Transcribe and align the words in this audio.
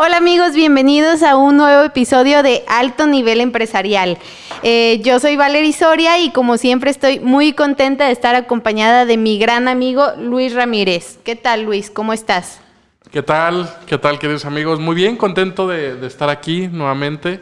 Hola 0.00 0.18
amigos, 0.18 0.54
bienvenidos 0.54 1.24
a 1.24 1.34
un 1.34 1.56
nuevo 1.56 1.82
episodio 1.82 2.44
de 2.44 2.62
Alto 2.68 3.08
Nivel 3.08 3.40
Empresarial. 3.40 4.16
Eh, 4.62 5.00
yo 5.02 5.18
soy 5.18 5.34
Valeria 5.34 5.72
Soria 5.72 6.20
y 6.20 6.30
como 6.30 6.56
siempre 6.56 6.92
estoy 6.92 7.18
muy 7.18 7.52
contenta 7.52 8.06
de 8.06 8.12
estar 8.12 8.36
acompañada 8.36 9.06
de 9.06 9.16
mi 9.16 9.40
gran 9.40 9.66
amigo 9.66 10.04
Luis 10.16 10.54
Ramírez. 10.54 11.18
¿Qué 11.24 11.34
tal 11.34 11.64
Luis? 11.64 11.90
¿Cómo 11.90 12.12
estás? 12.12 12.60
¿Qué 13.10 13.24
tal? 13.24 13.68
¿Qué 13.86 13.98
tal 13.98 14.20
queridos 14.20 14.44
amigos? 14.44 14.78
Muy 14.78 14.94
bien, 14.94 15.16
contento 15.16 15.66
de, 15.66 15.96
de 15.96 16.06
estar 16.06 16.30
aquí 16.30 16.68
nuevamente 16.68 17.40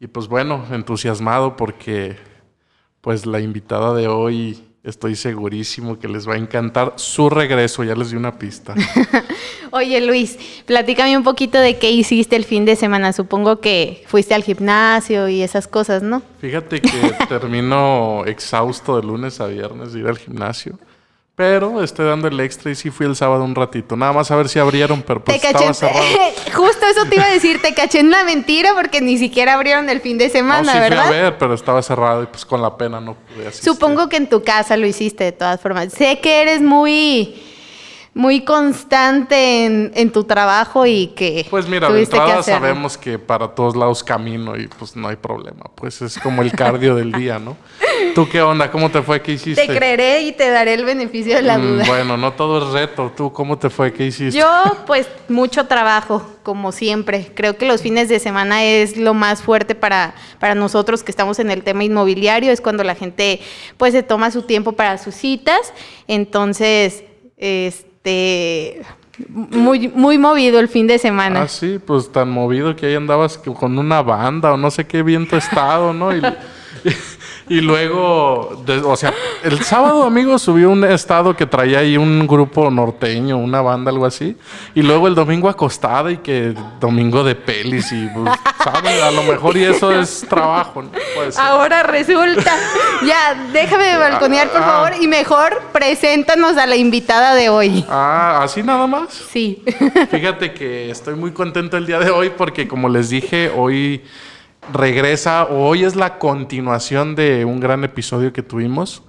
y 0.00 0.08
pues 0.08 0.26
bueno, 0.26 0.66
entusiasmado 0.72 1.56
porque 1.56 2.16
pues 3.00 3.26
la 3.26 3.38
invitada 3.38 3.94
de 3.94 4.08
hoy 4.08 4.60
Estoy 4.84 5.14
segurísimo 5.14 6.00
que 6.00 6.08
les 6.08 6.28
va 6.28 6.34
a 6.34 6.38
encantar 6.38 6.94
su 6.96 7.30
regreso, 7.30 7.84
ya 7.84 7.94
les 7.94 8.10
di 8.10 8.16
una 8.16 8.36
pista. 8.36 8.74
Oye 9.70 10.00
Luis, 10.00 10.36
platícame 10.66 11.16
un 11.16 11.22
poquito 11.22 11.56
de 11.58 11.78
qué 11.78 11.92
hiciste 11.92 12.34
el 12.34 12.44
fin 12.44 12.64
de 12.64 12.74
semana. 12.74 13.12
Supongo 13.12 13.60
que 13.60 14.02
fuiste 14.08 14.34
al 14.34 14.42
gimnasio 14.42 15.28
y 15.28 15.42
esas 15.42 15.68
cosas, 15.68 16.02
¿no? 16.02 16.20
Fíjate 16.40 16.80
que 16.80 17.14
termino 17.28 18.24
exhausto 18.26 19.00
de 19.00 19.06
lunes 19.06 19.40
a 19.40 19.46
viernes 19.46 19.92
de 19.92 20.00
ir 20.00 20.08
al 20.08 20.18
gimnasio. 20.18 20.76
Pero 21.34 21.82
estoy 21.82 22.06
dando 22.06 22.28
el 22.28 22.38
extra 22.40 22.70
y 22.70 22.74
sí 22.74 22.90
fui 22.90 23.06
el 23.06 23.16
sábado 23.16 23.42
un 23.42 23.54
ratito. 23.54 23.96
Nada 23.96 24.12
más 24.12 24.30
a 24.30 24.36
ver 24.36 24.50
si 24.50 24.58
abrieron, 24.58 25.02
pero 25.02 25.24
pues 25.24 25.42
estaba 25.42 25.72
cerrado. 25.72 26.04
Justo 26.54 26.86
eso 26.86 27.06
te 27.08 27.16
iba 27.16 27.24
a 27.24 27.32
decir, 27.32 27.62
te 27.62 27.72
caché 27.72 28.00
en 28.00 28.08
una 28.08 28.22
mentira 28.22 28.74
porque 28.74 29.00
ni 29.00 29.16
siquiera 29.16 29.54
abrieron 29.54 29.88
el 29.88 30.02
fin 30.02 30.18
de 30.18 30.28
semana, 30.28 30.62
no, 30.62 30.72
sí 30.72 30.78
¿verdad? 30.78 31.06
Fui 31.06 31.16
a 31.16 31.22
ver, 31.22 31.38
pero 31.38 31.54
estaba 31.54 31.80
cerrado 31.80 32.22
y 32.22 32.26
pues 32.26 32.44
con 32.44 32.60
la 32.60 32.76
pena 32.76 33.00
no 33.00 33.14
pude 33.14 33.48
asistir. 33.48 33.72
Supongo 33.72 34.10
que 34.10 34.18
en 34.18 34.28
tu 34.28 34.42
casa 34.42 34.76
lo 34.76 34.86
hiciste 34.86 35.24
de 35.24 35.32
todas 35.32 35.58
formas. 35.58 35.92
Sé 35.94 36.20
que 36.20 36.42
eres 36.42 36.60
muy 36.60 37.34
muy 38.14 38.42
constante 38.42 39.64
en, 39.64 40.12
tu 40.12 40.24
trabajo 40.24 40.84
y 40.84 41.08
que 41.08 41.46
pues 41.48 41.66
mira 41.66 41.88
de 41.90 42.02
entrada 42.02 42.42
sabemos 42.42 42.98
que 42.98 43.18
para 43.18 43.48
todos 43.48 43.74
lados 43.74 44.04
camino 44.04 44.54
y 44.54 44.68
pues 44.68 44.94
no 44.94 45.08
hay 45.08 45.16
problema. 45.16 45.64
Pues 45.74 46.02
es 46.02 46.18
como 46.18 46.42
el 46.42 46.52
cardio 46.52 46.94
del 46.94 47.10
día 47.12 47.38
no 47.38 47.56
tú 48.14 48.28
qué 48.28 48.42
onda 48.42 48.70
cómo 48.70 48.90
te 48.90 49.00
fue 49.00 49.22
qué 49.22 49.32
hiciste 49.32 49.66
te 49.66 49.74
creeré 49.74 50.22
y 50.22 50.32
te 50.32 50.50
daré 50.50 50.74
el 50.74 50.84
beneficio 50.84 51.36
de 51.36 51.42
la 51.42 51.56
mm, 51.56 51.62
duda. 51.62 51.84
bueno 51.86 52.16
no 52.18 52.34
todo 52.34 52.66
es 52.66 52.74
reto. 52.74 53.10
Tú 53.16 53.32
cómo 53.32 53.56
te 53.56 53.70
fue 53.70 53.94
qué 53.94 54.04
hiciste 54.04 54.38
yo 54.38 54.46
pues 54.86 55.08
mucho 55.28 55.66
trabajo 55.66 56.22
como 56.42 56.70
siempre. 56.70 57.30
Creo 57.34 57.56
que 57.56 57.64
los 57.64 57.80
fines 57.80 58.10
de 58.10 58.18
semana 58.18 58.62
es 58.62 58.98
lo 58.98 59.14
más 59.14 59.40
fuerte 59.40 59.74
para 59.74 60.14
para 60.38 60.54
nosotros 60.54 61.02
que 61.02 61.10
estamos 61.10 61.38
en 61.38 61.50
el 61.50 61.62
tema 61.62 61.82
inmobiliario. 61.84 62.52
Es 62.52 62.60
cuando 62.60 62.84
la 62.84 62.94
gente 62.94 63.40
pues 63.78 63.92
se 63.94 64.02
toma 64.02 64.30
su 64.30 64.42
tiempo 64.42 64.72
para 64.72 64.98
sus 64.98 65.14
citas. 65.14 65.72
Entonces 66.06 67.04
este 67.38 67.91
este 68.02 68.82
muy, 69.28 69.88
muy 69.88 70.18
movido 70.18 70.58
el 70.58 70.68
fin 70.68 70.86
de 70.86 70.98
semana. 70.98 71.42
Ah, 71.42 71.48
sí, 71.48 71.78
pues 71.84 72.10
tan 72.10 72.30
movido 72.30 72.74
que 72.74 72.86
ahí 72.86 72.94
andabas 72.94 73.38
con 73.38 73.78
una 73.78 74.02
banda 74.02 74.52
o 74.52 74.56
no 74.56 74.70
sé 74.70 74.86
qué 74.86 75.02
viento 75.02 75.36
estado, 75.36 75.92
¿no? 75.92 76.16
Y, 76.16 76.22
y 77.48 77.60
luego, 77.60 78.62
o 78.84 78.96
sea, 78.96 79.12
el 79.42 79.62
sábado, 79.62 80.04
amigo, 80.04 80.38
subió 80.38 80.70
un 80.70 80.84
estado 80.84 81.34
que 81.36 81.46
traía 81.46 81.80
ahí 81.80 81.96
un 81.96 82.26
grupo 82.26 82.70
norteño, 82.70 83.36
una 83.36 83.60
banda, 83.60 83.90
algo 83.90 84.06
así. 84.06 84.36
Y 84.74 84.82
luego 84.82 85.08
el 85.08 85.14
domingo 85.14 85.48
acostada 85.48 86.10
y 86.10 86.18
que 86.18 86.54
domingo 86.80 87.24
de 87.24 87.34
pelis 87.34 87.90
y, 87.92 88.08
pues, 88.08 88.32
¿sabes? 88.62 89.02
A 89.02 89.10
lo 89.10 89.22
mejor 89.24 89.56
y 89.56 89.64
eso 89.64 89.92
es 89.92 90.24
trabajo, 90.28 90.82
¿no? 90.82 90.90
Ahora 91.36 91.82
resulta. 91.82 92.56
ya, 93.06 93.48
déjame 93.52 93.84
de 93.84 93.96
balconear, 93.96 94.48
por 94.50 94.62
ah, 94.62 94.64
favor, 94.64 94.92
y 95.00 95.08
mejor 95.08 95.62
preséntanos 95.72 96.56
a 96.56 96.66
la 96.66 96.76
invitada 96.76 97.34
de 97.34 97.48
hoy. 97.48 97.84
Ah, 97.88 98.40
¿así 98.42 98.62
nada 98.62 98.86
más? 98.86 99.12
Sí. 99.32 99.62
Fíjate 100.10 100.54
que 100.54 100.90
estoy 100.90 101.14
muy 101.14 101.32
contento 101.32 101.76
el 101.76 101.86
día 101.86 101.98
de 101.98 102.10
hoy 102.10 102.30
porque, 102.30 102.68
como 102.68 102.88
les 102.88 103.10
dije, 103.10 103.50
hoy 103.54 104.02
regresa, 104.70 105.46
hoy 105.46 105.84
es 105.84 105.96
la 105.96 106.18
continuación 106.18 107.14
de 107.14 107.44
un 107.44 107.60
gran 107.60 107.84
episodio 107.84 108.32
que 108.32 108.42
tuvimos. 108.42 109.02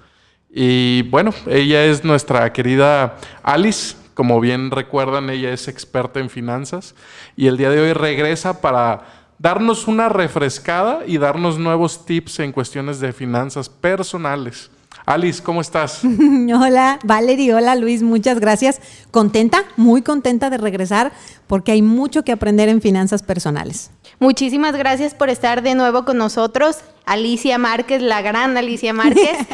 Y 0.49 1.03
bueno, 1.03 1.33
ella 1.47 1.85
es 1.85 2.03
nuestra 2.03 2.51
querida 2.53 3.17
Alice. 3.43 3.95
Como 4.13 4.39
bien 4.39 4.69
recuerdan, 4.69 5.29
ella 5.29 5.51
es 5.51 5.67
experta 5.67 6.19
en 6.19 6.29
finanzas 6.29 6.93
y 7.35 7.47
el 7.47 7.57
día 7.57 7.71
de 7.71 7.81
hoy 7.81 7.93
regresa 7.93 8.61
para 8.61 9.05
darnos 9.39 9.87
una 9.87 10.07
refrescada 10.07 10.99
y 11.07 11.17
darnos 11.17 11.57
nuevos 11.57 12.05
tips 12.05 12.39
en 12.39 12.51
cuestiones 12.51 12.99
de 12.99 13.11
finanzas 13.11 13.69
personales. 13.69 14.69
Alice, 15.05 15.43
¿cómo 15.43 15.61
estás? 15.61 16.01
hola, 16.53 16.99
Valerie, 17.03 17.53
hola 17.53 17.75
Luis, 17.75 18.03
muchas 18.03 18.39
gracias. 18.39 18.79
Contenta, 19.11 19.65
muy 19.75 20.01
contenta 20.01 20.49
de 20.49 20.57
regresar 20.57 21.11
porque 21.47 21.71
hay 21.71 21.81
mucho 21.81 22.23
que 22.23 22.31
aprender 22.31 22.69
en 22.69 22.81
finanzas 22.81 23.23
personales. 23.23 23.91
Muchísimas 24.19 24.75
gracias 24.75 25.13
por 25.13 25.29
estar 25.29 25.61
de 25.61 25.75
nuevo 25.75 26.05
con 26.05 26.17
nosotros, 26.17 26.77
Alicia 27.05 27.57
Márquez, 27.57 28.01
la 28.01 28.21
gran 28.21 28.57
Alicia 28.57 28.93
Márquez. 28.93 29.37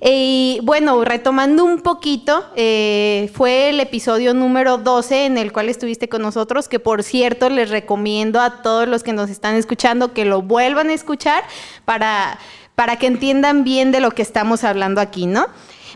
Y 0.00 0.60
bueno, 0.62 1.04
retomando 1.04 1.64
un 1.64 1.80
poquito, 1.80 2.44
eh, 2.54 3.30
fue 3.34 3.70
el 3.70 3.80
episodio 3.80 4.34
número 4.34 4.76
12 4.76 5.24
en 5.24 5.38
el 5.38 5.52
cual 5.52 5.68
estuviste 5.68 6.08
con 6.08 6.22
nosotros, 6.22 6.68
que 6.68 6.78
por 6.78 7.02
cierto 7.02 7.48
les 7.48 7.70
recomiendo 7.70 8.40
a 8.40 8.62
todos 8.62 8.86
los 8.86 9.02
que 9.02 9.14
nos 9.14 9.30
están 9.30 9.54
escuchando 9.54 10.12
que 10.12 10.24
lo 10.24 10.42
vuelvan 10.42 10.90
a 10.90 10.92
escuchar 10.92 11.44
para, 11.86 12.38
para 12.76 12.96
que 12.96 13.08
entiendan 13.08 13.64
bien 13.64 13.90
de 13.90 14.00
lo 14.00 14.12
que 14.12 14.22
estamos 14.22 14.62
hablando 14.62 15.00
aquí, 15.00 15.26
¿no? 15.26 15.46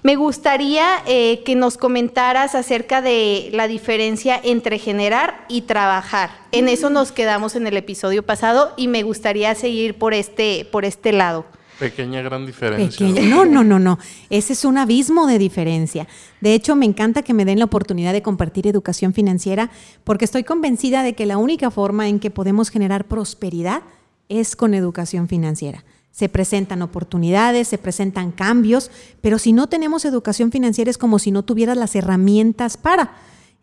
Me 0.02 0.16
gustaría 0.16 0.86
eh, 1.06 1.42
que 1.44 1.54
nos 1.54 1.76
comentaras 1.76 2.54
acerca 2.54 3.02
de 3.02 3.50
la 3.52 3.68
diferencia 3.68 4.40
entre 4.42 4.78
generar 4.78 5.44
y 5.46 5.62
trabajar. 5.62 6.30
En 6.52 6.68
eso 6.68 6.88
nos 6.88 7.12
quedamos 7.12 7.54
en 7.54 7.66
el 7.66 7.76
episodio 7.76 8.22
pasado 8.22 8.72
y 8.78 8.88
me 8.88 9.02
gustaría 9.02 9.54
seguir 9.54 9.98
por 9.98 10.14
este, 10.14 10.66
por 10.72 10.86
este 10.86 11.12
lado. 11.12 11.44
Pequeña 11.78 12.22
gran 12.22 12.46
diferencia. 12.46 13.06
No, 13.24 13.44
no, 13.44 13.62
no, 13.62 13.78
no. 13.78 13.98
Ese 14.30 14.54
es 14.54 14.64
un 14.64 14.78
abismo 14.78 15.26
de 15.26 15.38
diferencia. 15.38 16.06
De 16.40 16.54
hecho, 16.54 16.76
me 16.76 16.86
encanta 16.86 17.22
que 17.22 17.34
me 17.34 17.44
den 17.44 17.58
la 17.58 17.66
oportunidad 17.66 18.14
de 18.14 18.22
compartir 18.22 18.66
educación 18.66 19.12
financiera 19.12 19.70
porque 20.04 20.24
estoy 20.24 20.44
convencida 20.44 21.02
de 21.02 21.14
que 21.14 21.26
la 21.26 21.36
única 21.36 21.70
forma 21.70 22.08
en 22.08 22.20
que 22.20 22.30
podemos 22.30 22.70
generar 22.70 23.04
prosperidad 23.06 23.82
es 24.30 24.56
con 24.56 24.72
educación 24.72 25.28
financiera 25.28 25.84
se 26.10 26.28
presentan 26.28 26.82
oportunidades, 26.82 27.68
se 27.68 27.78
presentan 27.78 28.32
cambios, 28.32 28.90
pero 29.20 29.38
si 29.38 29.52
no 29.52 29.68
tenemos 29.68 30.04
educación 30.04 30.50
financiera 30.50 30.90
es 30.90 30.98
como 30.98 31.18
si 31.18 31.30
no 31.30 31.44
tuvieras 31.44 31.76
las 31.76 31.94
herramientas 31.94 32.76
para. 32.76 33.12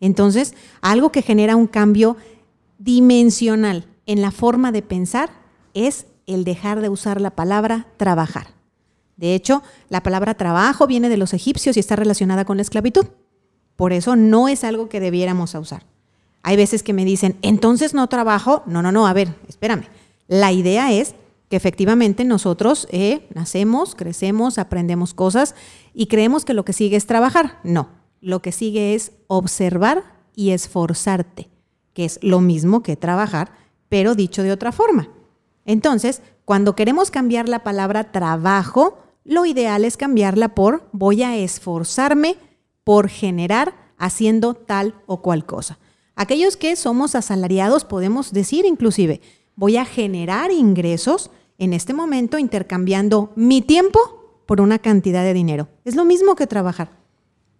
Entonces, 0.00 0.54
algo 0.80 1.10
que 1.10 1.22
genera 1.22 1.56
un 1.56 1.66
cambio 1.66 2.16
dimensional 2.78 3.86
en 4.06 4.22
la 4.22 4.30
forma 4.30 4.72
de 4.72 4.82
pensar 4.82 5.30
es 5.74 6.06
el 6.26 6.44
dejar 6.44 6.80
de 6.80 6.88
usar 6.88 7.20
la 7.20 7.30
palabra 7.30 7.86
trabajar. 7.96 8.48
De 9.16 9.34
hecho, 9.34 9.62
la 9.88 10.02
palabra 10.02 10.34
trabajo 10.34 10.86
viene 10.86 11.08
de 11.08 11.16
los 11.16 11.34
egipcios 11.34 11.76
y 11.76 11.80
está 11.80 11.96
relacionada 11.96 12.44
con 12.44 12.56
la 12.56 12.62
esclavitud. 12.62 13.06
Por 13.76 13.92
eso 13.92 14.16
no 14.16 14.48
es 14.48 14.64
algo 14.64 14.88
que 14.88 15.00
debiéramos 15.00 15.54
usar. 15.54 15.84
Hay 16.42 16.56
veces 16.56 16.82
que 16.82 16.92
me 16.92 17.04
dicen, 17.04 17.36
entonces 17.42 17.94
no 17.94 18.08
trabajo. 18.08 18.62
No, 18.66 18.80
no, 18.80 18.92
no, 18.92 19.06
a 19.06 19.12
ver, 19.12 19.34
espérame. 19.48 19.84
La 20.28 20.52
idea 20.52 20.92
es 20.92 21.14
que 21.48 21.56
efectivamente 21.56 22.24
nosotros 22.24 22.86
eh, 22.90 23.26
nacemos, 23.34 23.94
crecemos, 23.94 24.58
aprendemos 24.58 25.14
cosas 25.14 25.54
y 25.94 26.06
creemos 26.06 26.44
que 26.44 26.54
lo 26.54 26.64
que 26.64 26.72
sigue 26.72 26.96
es 26.96 27.06
trabajar. 27.06 27.58
No, 27.64 27.88
lo 28.20 28.40
que 28.42 28.52
sigue 28.52 28.94
es 28.94 29.12
observar 29.26 30.04
y 30.34 30.50
esforzarte, 30.50 31.48
que 31.94 32.04
es 32.04 32.18
lo 32.22 32.40
mismo 32.40 32.82
que 32.82 32.96
trabajar, 32.96 33.52
pero 33.88 34.14
dicho 34.14 34.42
de 34.42 34.52
otra 34.52 34.72
forma. 34.72 35.08
Entonces, 35.64 36.22
cuando 36.44 36.76
queremos 36.76 37.10
cambiar 37.10 37.48
la 37.48 37.64
palabra 37.64 38.12
trabajo, 38.12 38.98
lo 39.24 39.44
ideal 39.46 39.84
es 39.84 39.96
cambiarla 39.96 40.54
por 40.54 40.88
voy 40.92 41.22
a 41.22 41.36
esforzarme 41.36 42.36
por 42.84 43.08
generar 43.08 43.74
haciendo 43.98 44.54
tal 44.54 44.94
o 45.06 45.20
cual 45.20 45.44
cosa. 45.44 45.78
Aquellos 46.14 46.56
que 46.56 46.74
somos 46.76 47.14
asalariados 47.14 47.84
podemos 47.84 48.32
decir 48.32 48.64
inclusive, 48.64 49.20
voy 49.56 49.76
a 49.76 49.84
generar 49.84 50.50
ingresos 50.50 51.30
en 51.58 51.72
este 51.72 51.92
momento 51.92 52.38
intercambiando 52.38 53.32
mi 53.36 53.60
tiempo 53.60 54.42
por 54.46 54.60
una 54.60 54.78
cantidad 54.78 55.24
de 55.24 55.34
dinero. 55.34 55.68
Es 55.84 55.96
lo 55.96 56.04
mismo 56.04 56.36
que 56.36 56.46
trabajar, 56.46 56.90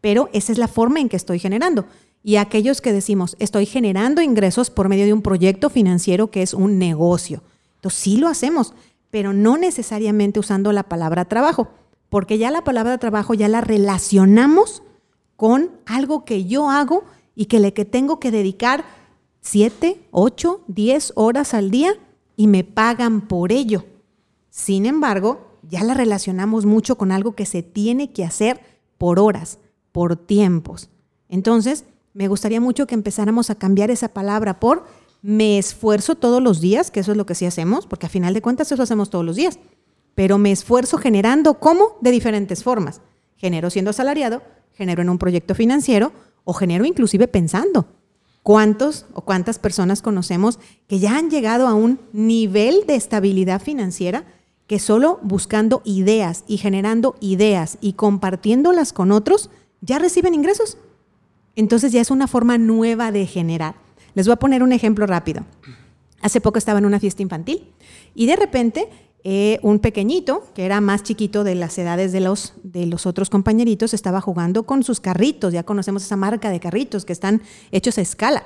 pero 0.00 0.30
esa 0.32 0.52
es 0.52 0.58
la 0.58 0.68
forma 0.68 1.00
en 1.00 1.08
que 1.08 1.16
estoy 1.16 1.38
generando. 1.38 1.84
Y 2.22 2.36
aquellos 2.36 2.80
que 2.80 2.92
decimos, 2.92 3.36
estoy 3.38 3.66
generando 3.66 4.22
ingresos 4.22 4.70
por 4.70 4.88
medio 4.88 5.04
de 5.04 5.12
un 5.12 5.22
proyecto 5.22 5.68
financiero 5.70 6.30
que 6.30 6.42
es 6.42 6.54
un 6.54 6.78
negocio. 6.78 7.42
Entonces 7.74 8.00
sí 8.00 8.16
lo 8.16 8.28
hacemos, 8.28 8.74
pero 9.10 9.32
no 9.32 9.56
necesariamente 9.56 10.40
usando 10.40 10.72
la 10.72 10.84
palabra 10.84 11.26
trabajo, 11.26 11.68
porque 12.08 12.38
ya 12.38 12.50
la 12.50 12.64
palabra 12.64 12.98
trabajo 12.98 13.34
ya 13.34 13.48
la 13.48 13.60
relacionamos 13.60 14.82
con 15.36 15.70
algo 15.86 16.24
que 16.24 16.44
yo 16.46 16.70
hago 16.70 17.04
y 17.34 17.46
que 17.46 17.60
le 17.60 17.72
que 17.72 17.84
tengo 17.84 18.18
que 18.18 18.30
dedicar 18.30 18.84
7, 19.42 20.00
8, 20.10 20.64
10 20.66 21.12
horas 21.14 21.54
al 21.54 21.70
día 21.70 21.94
y 22.38 22.46
me 22.46 22.62
pagan 22.62 23.22
por 23.26 23.50
ello. 23.50 23.84
Sin 24.48 24.86
embargo, 24.86 25.58
ya 25.68 25.82
la 25.82 25.92
relacionamos 25.92 26.66
mucho 26.66 26.96
con 26.96 27.10
algo 27.10 27.34
que 27.34 27.44
se 27.44 27.64
tiene 27.64 28.12
que 28.12 28.24
hacer 28.24 28.60
por 28.96 29.18
horas, 29.18 29.58
por 29.90 30.14
tiempos. 30.14 30.88
Entonces, 31.28 31.84
me 32.14 32.28
gustaría 32.28 32.60
mucho 32.60 32.86
que 32.86 32.94
empezáramos 32.94 33.50
a 33.50 33.56
cambiar 33.56 33.90
esa 33.90 34.14
palabra 34.14 34.60
por 34.60 34.84
me 35.20 35.58
esfuerzo 35.58 36.14
todos 36.14 36.40
los 36.40 36.60
días, 36.60 36.92
que 36.92 37.00
eso 37.00 37.10
es 37.10 37.16
lo 37.16 37.26
que 37.26 37.34
sí 37.34 37.44
hacemos, 37.44 37.88
porque 37.88 38.06
a 38.06 38.08
final 38.08 38.34
de 38.34 38.40
cuentas 38.40 38.70
eso 38.70 38.84
hacemos 38.84 39.10
todos 39.10 39.24
los 39.24 39.34
días, 39.34 39.58
pero 40.14 40.38
me 40.38 40.52
esfuerzo 40.52 40.96
generando 40.96 41.54
cómo 41.54 41.96
de 42.00 42.12
diferentes 42.12 42.62
formas. 42.62 43.00
Genero 43.34 43.68
siendo 43.68 43.90
asalariado, 43.90 44.42
genero 44.74 45.02
en 45.02 45.10
un 45.10 45.18
proyecto 45.18 45.56
financiero 45.56 46.12
o 46.44 46.52
genero 46.52 46.84
inclusive 46.84 47.26
pensando. 47.26 47.97
¿Cuántos 48.48 49.04
o 49.12 49.20
cuántas 49.20 49.58
personas 49.58 50.00
conocemos 50.00 50.58
que 50.86 50.98
ya 50.98 51.18
han 51.18 51.28
llegado 51.28 51.68
a 51.68 51.74
un 51.74 52.00
nivel 52.14 52.86
de 52.86 52.94
estabilidad 52.94 53.60
financiera 53.60 54.24
que 54.66 54.78
solo 54.78 55.20
buscando 55.22 55.82
ideas 55.84 56.44
y 56.48 56.56
generando 56.56 57.14
ideas 57.20 57.76
y 57.82 57.92
compartiéndolas 57.92 58.94
con 58.94 59.12
otros 59.12 59.50
ya 59.82 59.98
reciben 59.98 60.32
ingresos? 60.32 60.78
Entonces 61.56 61.92
ya 61.92 62.00
es 62.00 62.10
una 62.10 62.26
forma 62.26 62.56
nueva 62.56 63.12
de 63.12 63.26
generar. 63.26 63.74
Les 64.14 64.26
voy 64.26 64.32
a 64.32 64.38
poner 64.38 64.62
un 64.62 64.72
ejemplo 64.72 65.06
rápido. 65.06 65.44
Hace 66.22 66.40
poco 66.40 66.56
estaba 66.56 66.78
en 66.78 66.86
una 66.86 67.00
fiesta 67.00 67.20
infantil 67.20 67.74
y 68.14 68.24
de 68.24 68.36
repente 68.36 68.88
eh, 69.30 69.60
un 69.60 69.78
pequeñito, 69.78 70.42
que 70.54 70.64
era 70.64 70.80
más 70.80 71.02
chiquito 71.02 71.44
de 71.44 71.54
las 71.54 71.76
edades 71.76 72.12
de 72.12 72.20
los, 72.20 72.54
de 72.62 72.86
los 72.86 73.04
otros 73.04 73.28
compañeritos, 73.28 73.92
estaba 73.92 74.22
jugando 74.22 74.62
con 74.62 74.82
sus 74.82 75.00
carritos. 75.00 75.52
Ya 75.52 75.64
conocemos 75.64 76.02
esa 76.02 76.16
marca 76.16 76.48
de 76.48 76.60
carritos 76.60 77.04
que 77.04 77.12
están 77.12 77.42
hechos 77.70 77.98
a 77.98 78.00
escala. 78.00 78.44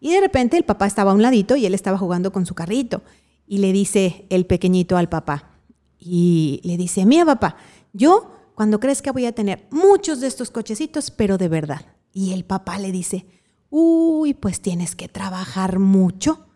Y 0.00 0.12
de 0.12 0.20
repente 0.22 0.56
el 0.56 0.64
papá 0.64 0.86
estaba 0.86 1.10
a 1.10 1.14
un 1.14 1.20
ladito 1.20 1.54
y 1.54 1.66
él 1.66 1.74
estaba 1.74 1.98
jugando 1.98 2.32
con 2.32 2.46
su 2.46 2.54
carrito. 2.54 3.02
Y 3.46 3.58
le 3.58 3.74
dice 3.74 4.24
el 4.30 4.46
pequeñito 4.46 4.96
al 4.96 5.10
papá. 5.10 5.50
Y 5.98 6.62
le 6.64 6.78
dice, 6.78 7.04
mira 7.04 7.26
papá, 7.26 7.58
yo 7.92 8.32
cuando 8.54 8.80
que 8.80 9.10
voy 9.10 9.26
a 9.26 9.32
tener 9.32 9.66
muchos 9.70 10.22
de 10.22 10.28
estos 10.28 10.50
cochecitos, 10.50 11.10
pero 11.10 11.36
de 11.36 11.48
verdad. 11.48 11.84
Y 12.14 12.32
el 12.32 12.46
papá 12.46 12.78
le 12.78 12.90
dice, 12.90 13.26
uy, 13.68 14.32
pues 14.32 14.62
tienes 14.62 14.96
que 14.96 15.08
trabajar 15.08 15.78
mucho. 15.78 16.46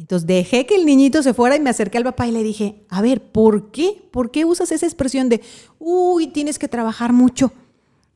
Entonces 0.00 0.26
dejé 0.26 0.64
que 0.64 0.76
el 0.76 0.86
niñito 0.86 1.22
se 1.22 1.34
fuera 1.34 1.56
y 1.56 1.60
me 1.60 1.68
acerqué 1.68 1.98
al 1.98 2.04
papá 2.04 2.26
y 2.26 2.32
le 2.32 2.42
dije, 2.42 2.86
a 2.88 3.02
ver, 3.02 3.20
¿por 3.20 3.70
qué? 3.70 4.02
¿Por 4.10 4.30
qué 4.30 4.46
usas 4.46 4.72
esa 4.72 4.86
expresión 4.86 5.28
de, 5.28 5.42
uy, 5.78 6.28
tienes 6.28 6.58
que 6.58 6.68
trabajar 6.68 7.12
mucho? 7.12 7.52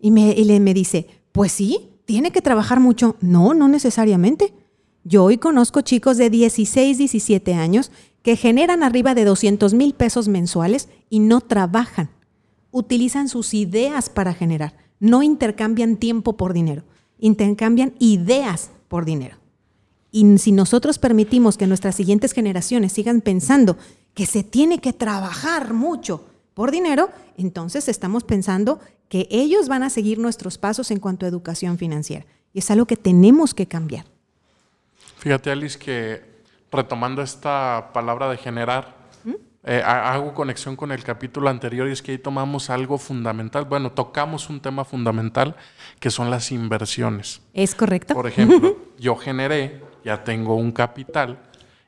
Y 0.01 0.11
me, 0.11 0.33
y 0.33 0.61
me 0.61 0.73
dice, 0.73 1.07
pues 1.31 1.53
sí, 1.53 1.91
tiene 2.07 2.33
que 2.33 2.41
trabajar 2.41 2.81
mucho. 2.81 3.17
No, 3.21 3.53
no 3.53 3.69
necesariamente. 3.69 4.55
Yo 5.05 5.25
hoy 5.25 5.37
conozco 5.37 5.83
chicos 5.83 6.17
de 6.17 6.31
16, 6.31 6.97
17 6.97 7.53
años 7.53 7.91
que 8.23 8.37
generan 8.37 8.83
arriba 8.83 9.15
de 9.15 9.27
200 9.27 9.75
mil 9.75 9.93
pesos 9.93 10.27
mensuales 10.27 10.89
y 11.11 11.19
no 11.19 11.43
trabajan. 11.43 12.09
Utilizan 12.71 13.29
sus 13.29 13.53
ideas 13.53 14.09
para 14.09 14.33
generar. 14.33 14.75
No 15.01 15.23
intercambian 15.23 15.99
tiempo 15.99 16.39
por 16.39 16.55
dinero. 16.55 16.85
Intercambian 17.19 17.93
ideas 17.99 18.71
por 18.89 19.05
dinero. 19.05 19.44
Y 20.15 20.39
si 20.39 20.53
nosotros 20.53 21.01
permitimos 21.01 21.59
que 21.59 21.67
nuestras 21.67 21.97
siguientes 21.97 22.31
generaciones 22.31 22.93
sigan 22.93 23.21
pensando 23.21 23.77
que 24.15 24.27
se 24.27 24.45
tiene 24.45 24.79
que 24.79 24.93
trabajar 24.93 25.75
mucho 25.75 26.25
por 26.55 26.71
dinero, 26.71 27.11
entonces 27.37 27.89
estamos 27.89 28.23
pensando 28.23 28.79
que 29.09 29.27
ellos 29.29 29.67
van 29.67 29.83
a 29.83 29.91
seguir 29.91 30.21
nuestros 30.21 30.57
pasos 30.57 30.93
en 30.93 31.01
cuanto 31.01 31.27
a 31.27 31.29
educación 31.29 31.79
financiera. 31.79 32.27
Y 32.53 32.61
es 32.61 32.71
algo 32.71 32.87
que 32.87 32.97
tenemos 32.97 33.55
que 33.55 33.67
cambiar. 33.67 34.05
Fíjate, 35.17 35.51
Alice, 35.51 35.77
que 35.77 36.23
retomando 36.71 37.21
esta 37.21 37.91
palabra 37.93 38.31
de 38.31 38.37
generar, 38.37 38.95
¿Mm? 39.25 39.33
eh, 39.65 39.83
hago 39.85 40.33
conexión 40.33 40.77
con 40.77 40.93
el 40.93 41.03
capítulo 41.03 41.51
anterior 41.51 41.89
y 41.89 41.91
es 41.91 42.03
que 42.03 42.13
ahí 42.13 42.19
tomamos 42.19 42.71
algo 42.71 42.99
fundamental. 42.99 43.65
Bueno, 43.65 43.91
tocamos 43.91 44.49
un 44.49 44.61
tema 44.61 44.85
fundamental 44.85 45.57
que 45.99 46.11
son 46.13 46.31
las 46.31 46.53
inversiones. 46.53 47.41
Es 47.53 47.75
correcto. 47.75 48.15
Por 48.15 48.29
ejemplo, 48.29 48.79
yo 49.01 49.17
generé 49.17 49.83
ya 50.05 50.23
tengo 50.25 50.55
un 50.55 50.73
capital 50.73 51.39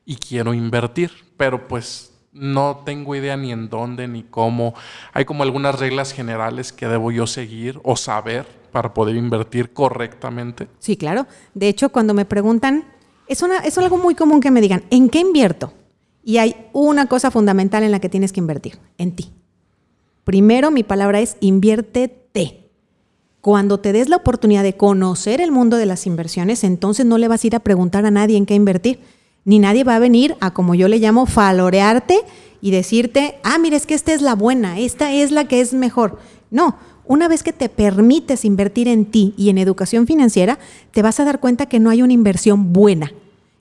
y 0.04 0.16
quiero 0.16 0.54
invertir, 0.54 1.10
pero 1.36 1.68
pues 1.68 2.12
no 2.32 2.82
tengo 2.84 3.14
idea 3.14 3.36
ni 3.36 3.52
en 3.52 3.68
dónde 3.68 4.08
ni 4.08 4.22
cómo. 4.22 4.74
Hay 5.12 5.24
como 5.24 5.42
algunas 5.42 5.78
reglas 5.78 6.12
generales 6.12 6.72
que 6.72 6.86
debo 6.86 7.10
yo 7.10 7.26
seguir 7.26 7.80
o 7.82 7.96
saber 7.96 8.46
para 8.72 8.92
poder 8.92 9.16
invertir 9.16 9.72
correctamente. 9.72 10.68
Sí, 10.78 10.96
claro. 10.96 11.26
De 11.54 11.68
hecho, 11.68 11.90
cuando 11.90 12.14
me 12.14 12.24
preguntan, 12.24 12.84
es, 13.26 13.42
es 13.64 13.78
algo 13.78 13.96
muy 13.96 14.14
común 14.14 14.40
que 14.40 14.50
me 14.50 14.60
digan, 14.60 14.84
¿en 14.90 15.08
qué 15.08 15.20
invierto? 15.20 15.72
Y 16.22 16.38
hay 16.38 16.68
una 16.72 17.06
cosa 17.06 17.30
fundamental 17.30 17.82
en 17.82 17.90
la 17.90 18.00
que 18.00 18.08
tienes 18.08 18.32
que 18.32 18.40
invertir, 18.40 18.78
en 18.98 19.14
ti. 19.14 19.32
Primero, 20.24 20.70
mi 20.70 20.82
palabra 20.82 21.20
es 21.20 21.36
inviértete. 21.40 22.65
Cuando 23.46 23.78
te 23.78 23.92
des 23.92 24.08
la 24.08 24.16
oportunidad 24.16 24.64
de 24.64 24.76
conocer 24.76 25.40
el 25.40 25.52
mundo 25.52 25.76
de 25.76 25.86
las 25.86 26.08
inversiones, 26.08 26.64
entonces 26.64 27.06
no 27.06 27.16
le 27.16 27.28
vas 27.28 27.44
a 27.44 27.46
ir 27.46 27.54
a 27.54 27.60
preguntar 27.60 28.04
a 28.04 28.10
nadie 28.10 28.36
en 28.36 28.44
qué 28.44 28.56
invertir. 28.56 28.98
Ni 29.44 29.60
nadie 29.60 29.84
va 29.84 29.94
a 29.94 30.00
venir 30.00 30.34
a, 30.40 30.52
como 30.52 30.74
yo 30.74 30.88
le 30.88 30.98
llamo, 30.98 31.26
falorearte 31.26 32.18
y 32.60 32.72
decirte, 32.72 33.38
ah, 33.44 33.58
mira, 33.58 33.76
es 33.76 33.86
que 33.86 33.94
esta 33.94 34.12
es 34.12 34.20
la 34.20 34.34
buena, 34.34 34.80
esta 34.80 35.12
es 35.12 35.30
la 35.30 35.44
que 35.44 35.60
es 35.60 35.74
mejor. 35.74 36.18
No, 36.50 36.74
una 37.04 37.28
vez 37.28 37.44
que 37.44 37.52
te 37.52 37.68
permites 37.68 38.44
invertir 38.44 38.88
en 38.88 39.04
ti 39.04 39.32
y 39.36 39.48
en 39.48 39.58
educación 39.58 40.08
financiera, 40.08 40.58
te 40.90 41.02
vas 41.02 41.20
a 41.20 41.24
dar 41.24 41.38
cuenta 41.38 41.66
que 41.66 41.78
no 41.78 41.90
hay 41.90 42.02
una 42.02 42.14
inversión 42.14 42.72
buena, 42.72 43.12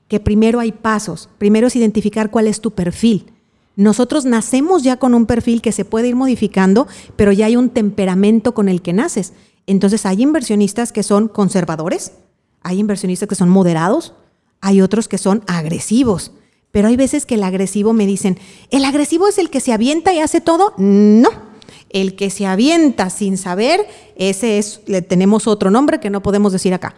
que 0.08 0.20
primero 0.20 0.60
hay 0.60 0.72
pasos, 0.72 1.30
primero 1.38 1.68
es 1.68 1.76
identificar 1.76 2.32
cuál 2.32 2.48
es 2.48 2.60
tu 2.60 2.72
perfil. 2.72 3.28
Nosotros 3.76 4.26
nacemos 4.26 4.82
ya 4.82 4.98
con 4.98 5.14
un 5.14 5.28
perfil 5.28 5.62
que 5.62 5.72
se 5.72 5.86
puede 5.86 6.08
ir 6.08 6.16
modificando, 6.16 6.88
pero 7.16 7.32
ya 7.32 7.46
hay 7.46 7.56
un 7.56 7.70
temperamento 7.70 8.56
con 8.56 8.68
el 8.68 8.82
que 8.82 8.94
naces. 8.94 9.34
Entonces 9.68 10.06
hay 10.06 10.22
inversionistas 10.22 10.92
que 10.92 11.04
son 11.04 11.28
conservadores, 11.28 12.12
hay 12.62 12.80
inversionistas 12.80 13.28
que 13.28 13.36
son 13.36 13.50
moderados, 13.50 14.14
hay 14.62 14.82
otros 14.82 15.08
que 15.08 15.18
son 15.18 15.44
agresivos. 15.48 16.32
Pero 16.72 16.88
hay 16.88 16.98
veces 16.98 17.26
que 17.26 17.36
el 17.36 17.44
agresivo 17.44 17.94
me 17.94 18.06
dicen, 18.06 18.38
¿el 18.70 18.86
agresivo 18.86 19.28
es 19.28 19.38
el 19.38 19.50
que 19.50 19.62
se 19.62 19.72
avienta 19.72 20.14
y 20.14 20.20
hace 20.20 20.42
todo? 20.42 20.74
No. 20.78 21.30
El 21.90 22.16
que 22.16 22.30
se 22.30 22.46
avienta 22.46 23.10
sin 23.10 23.38
saber, 23.38 23.88
ese 24.18 24.58
es, 24.58 24.82
le 24.86 25.02
tenemos 25.02 25.48
otro 25.48 25.72
nombre 25.72 26.00
que 26.00 26.10
no 26.10 26.22
podemos 26.22 26.52
decir 26.52 26.74
acá. 26.74 26.96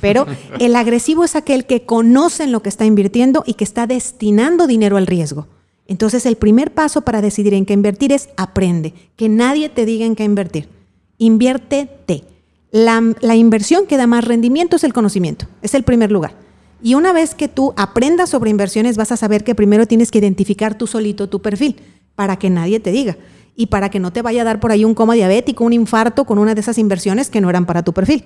Pero 0.00 0.26
el 0.58 0.74
agresivo 0.74 1.24
es 1.24 1.36
aquel 1.36 1.64
que 1.64 1.86
conoce 1.86 2.44
en 2.44 2.52
lo 2.52 2.62
que 2.62 2.68
está 2.68 2.84
invirtiendo 2.84 3.44
y 3.46 3.54
que 3.54 3.64
está 3.64 3.86
destinando 3.86 4.66
dinero 4.66 4.96
al 4.96 5.06
riesgo. 5.06 5.46
Entonces 5.86 6.26
el 6.26 6.36
primer 6.36 6.74
paso 6.74 7.02
para 7.02 7.20
decidir 7.20 7.54
en 7.54 7.66
qué 7.66 7.72
invertir 7.72 8.12
es 8.12 8.30
aprende, 8.36 8.94
que 9.16 9.28
nadie 9.28 9.68
te 9.68 9.84
diga 9.84 10.06
en 10.06 10.16
qué 10.16 10.24
invertir 10.24 10.79
inviértete. 11.20 12.24
La, 12.72 13.00
la 13.20 13.36
inversión 13.36 13.86
que 13.86 13.96
da 13.96 14.08
más 14.08 14.24
rendimiento 14.24 14.76
es 14.76 14.84
el 14.84 14.92
conocimiento, 14.92 15.46
es 15.62 15.74
el 15.74 15.84
primer 15.84 16.10
lugar. 16.10 16.34
Y 16.82 16.94
una 16.94 17.12
vez 17.12 17.34
que 17.34 17.46
tú 17.46 17.74
aprendas 17.76 18.30
sobre 18.30 18.50
inversiones, 18.50 18.96
vas 18.96 19.12
a 19.12 19.16
saber 19.16 19.44
que 19.44 19.54
primero 19.54 19.86
tienes 19.86 20.10
que 20.10 20.18
identificar 20.18 20.76
tú 20.76 20.86
solito 20.86 21.28
tu 21.28 21.42
perfil 21.42 21.76
para 22.14 22.36
que 22.36 22.50
nadie 22.50 22.80
te 22.80 22.90
diga 22.90 23.16
y 23.54 23.66
para 23.66 23.90
que 23.90 24.00
no 24.00 24.12
te 24.12 24.22
vaya 24.22 24.42
a 24.42 24.44
dar 24.44 24.60
por 24.60 24.72
ahí 24.72 24.84
un 24.84 24.94
coma 24.94 25.14
diabético, 25.14 25.64
un 25.64 25.74
infarto 25.74 26.24
con 26.24 26.38
una 26.38 26.54
de 26.54 26.62
esas 26.62 26.78
inversiones 26.78 27.28
que 27.28 27.40
no 27.40 27.50
eran 27.50 27.66
para 27.66 27.82
tu 27.82 27.92
perfil. 27.92 28.24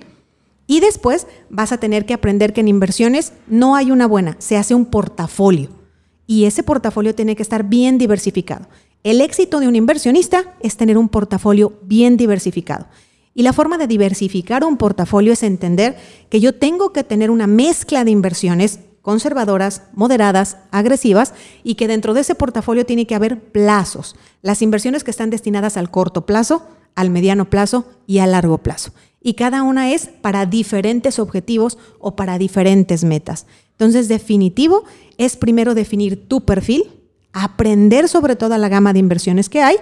Y 0.67 0.79
después 0.79 1.27
vas 1.49 1.71
a 1.71 1.77
tener 1.77 2.05
que 2.05 2.13
aprender 2.13 2.53
que 2.53 2.61
en 2.61 2.67
inversiones 2.67 3.33
no 3.47 3.75
hay 3.75 3.91
una 3.91 4.07
buena, 4.07 4.35
se 4.39 4.57
hace 4.57 4.73
un 4.73 4.85
portafolio. 4.85 5.69
Y 6.27 6.45
ese 6.45 6.63
portafolio 6.63 7.13
tiene 7.13 7.35
que 7.35 7.43
estar 7.43 7.65
bien 7.65 7.97
diversificado. 7.97 8.67
El 9.05 9.21
éxito 9.21 9.59
de 9.59 9.67
un 9.67 9.75
inversionista 9.75 10.55
es 10.61 10.77
tener 10.77 10.97
un 10.97 11.09
portafolio 11.09 11.73
bien 11.83 12.17
diversificado. 12.17 12.87
Y 13.35 13.43
la 13.43 13.53
forma 13.53 13.77
de 13.77 13.85
diversificar 13.85 14.63
un 14.63 14.77
portafolio 14.77 15.33
es 15.33 15.43
entender 15.43 15.95
que 16.31 16.39
yo 16.39 16.55
tengo 16.55 16.91
que 16.91 17.03
tener 17.03 17.29
una 17.29 17.45
mezcla 17.45 18.03
de 18.03 18.09
inversiones 18.09 18.79
conservadoras, 19.03 19.83
moderadas, 19.93 20.57
agresivas 20.71 21.35
y 21.63 21.75
que 21.75 21.87
dentro 21.87 22.15
de 22.15 22.21
ese 22.21 22.33
portafolio 22.33 22.83
tiene 22.87 23.05
que 23.05 23.13
haber 23.13 23.39
plazos. 23.39 24.15
Las 24.41 24.63
inversiones 24.63 25.03
que 25.03 25.11
están 25.11 25.29
destinadas 25.29 25.77
al 25.77 25.91
corto 25.91 26.25
plazo, 26.25 26.63
al 26.95 27.11
mediano 27.11 27.47
plazo 27.47 27.85
y 28.07 28.17
al 28.17 28.31
largo 28.31 28.57
plazo. 28.57 28.91
Y 29.21 29.35
cada 29.35 29.61
una 29.61 29.91
es 29.91 30.07
para 30.07 30.47
diferentes 30.47 31.19
objetivos 31.19 31.77
o 31.99 32.15
para 32.15 32.39
diferentes 32.39 33.03
metas. 33.03 33.45
Entonces, 33.73 34.07
definitivo 34.07 34.83
es 35.19 35.37
primero 35.37 35.75
definir 35.75 36.27
tu 36.27 36.43
perfil, 36.43 36.85
aprender 37.35 38.07
sobre 38.07 38.35
toda 38.35 38.57
la 38.57 38.69
gama 38.69 38.93
de 38.93 38.99
inversiones 38.99 39.49
que 39.49 39.61
hay 39.61 39.75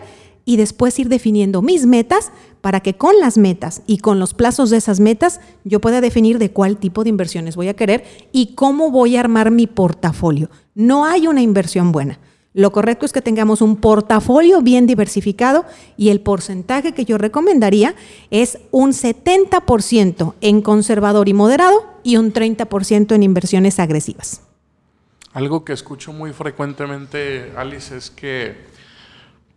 y 0.44 0.58
después 0.58 0.98
ir 1.00 1.08
definiendo 1.08 1.62
mis 1.62 1.86
metas 1.86 2.32
para 2.62 2.82
que 2.82 2.96
con 2.96 3.18
las 3.20 3.38
metas 3.38 3.84
y 3.88 4.00
con 4.00 4.20
los 4.20 4.34
plazos 4.34 4.72
de 4.72 4.78
esas 4.78 5.00
metas 5.00 5.40
yo 5.64 5.80
pueda 5.80 6.02
definir 6.02 6.40
de 6.40 6.52
cuál 6.52 6.78
tipo 6.78 7.04
de 7.04 7.10
inversiones 7.10 7.56
voy 7.56 7.70
a 7.70 7.76
querer 7.76 8.04
y 8.32 8.56
cómo 8.56 8.90
voy 8.90 9.16
a 9.16 9.22
armar 9.22 9.52
mi 9.52 9.68
portafolio. 9.68 10.50
No 10.74 11.06
hay 11.06 11.28
una 11.28 11.42
inversión 11.42 11.92
buena. 11.92 12.20
Lo 12.54 12.72
correcto 12.72 13.06
es 13.06 13.14
que 13.14 13.22
tengamos 13.22 13.62
un 13.62 13.78
portafolio 13.78 14.62
bien 14.62 14.86
diversificado 14.86 15.66
y 15.96 16.10
el 16.10 16.22
porcentaje 16.22 16.92
que 16.92 17.06
yo 17.06 17.18
recomendaría 17.18 17.96
es 18.30 18.60
un 18.72 18.92
70% 18.92 20.34
en 20.42 20.62
conservador 20.62 21.30
y 21.30 21.34
moderado 21.34 21.84
y 22.04 22.18
un 22.18 22.34
30% 22.34 23.16
en 23.16 23.24
inversiones 23.24 23.80
agresivas. 23.80 24.42
Algo 25.34 25.66
que 25.66 25.74
escucho 25.74 26.14
muy 26.14 26.32
frecuentemente, 26.34 27.52
Alice, 27.58 27.96
es 27.96 28.10
que 28.12 28.72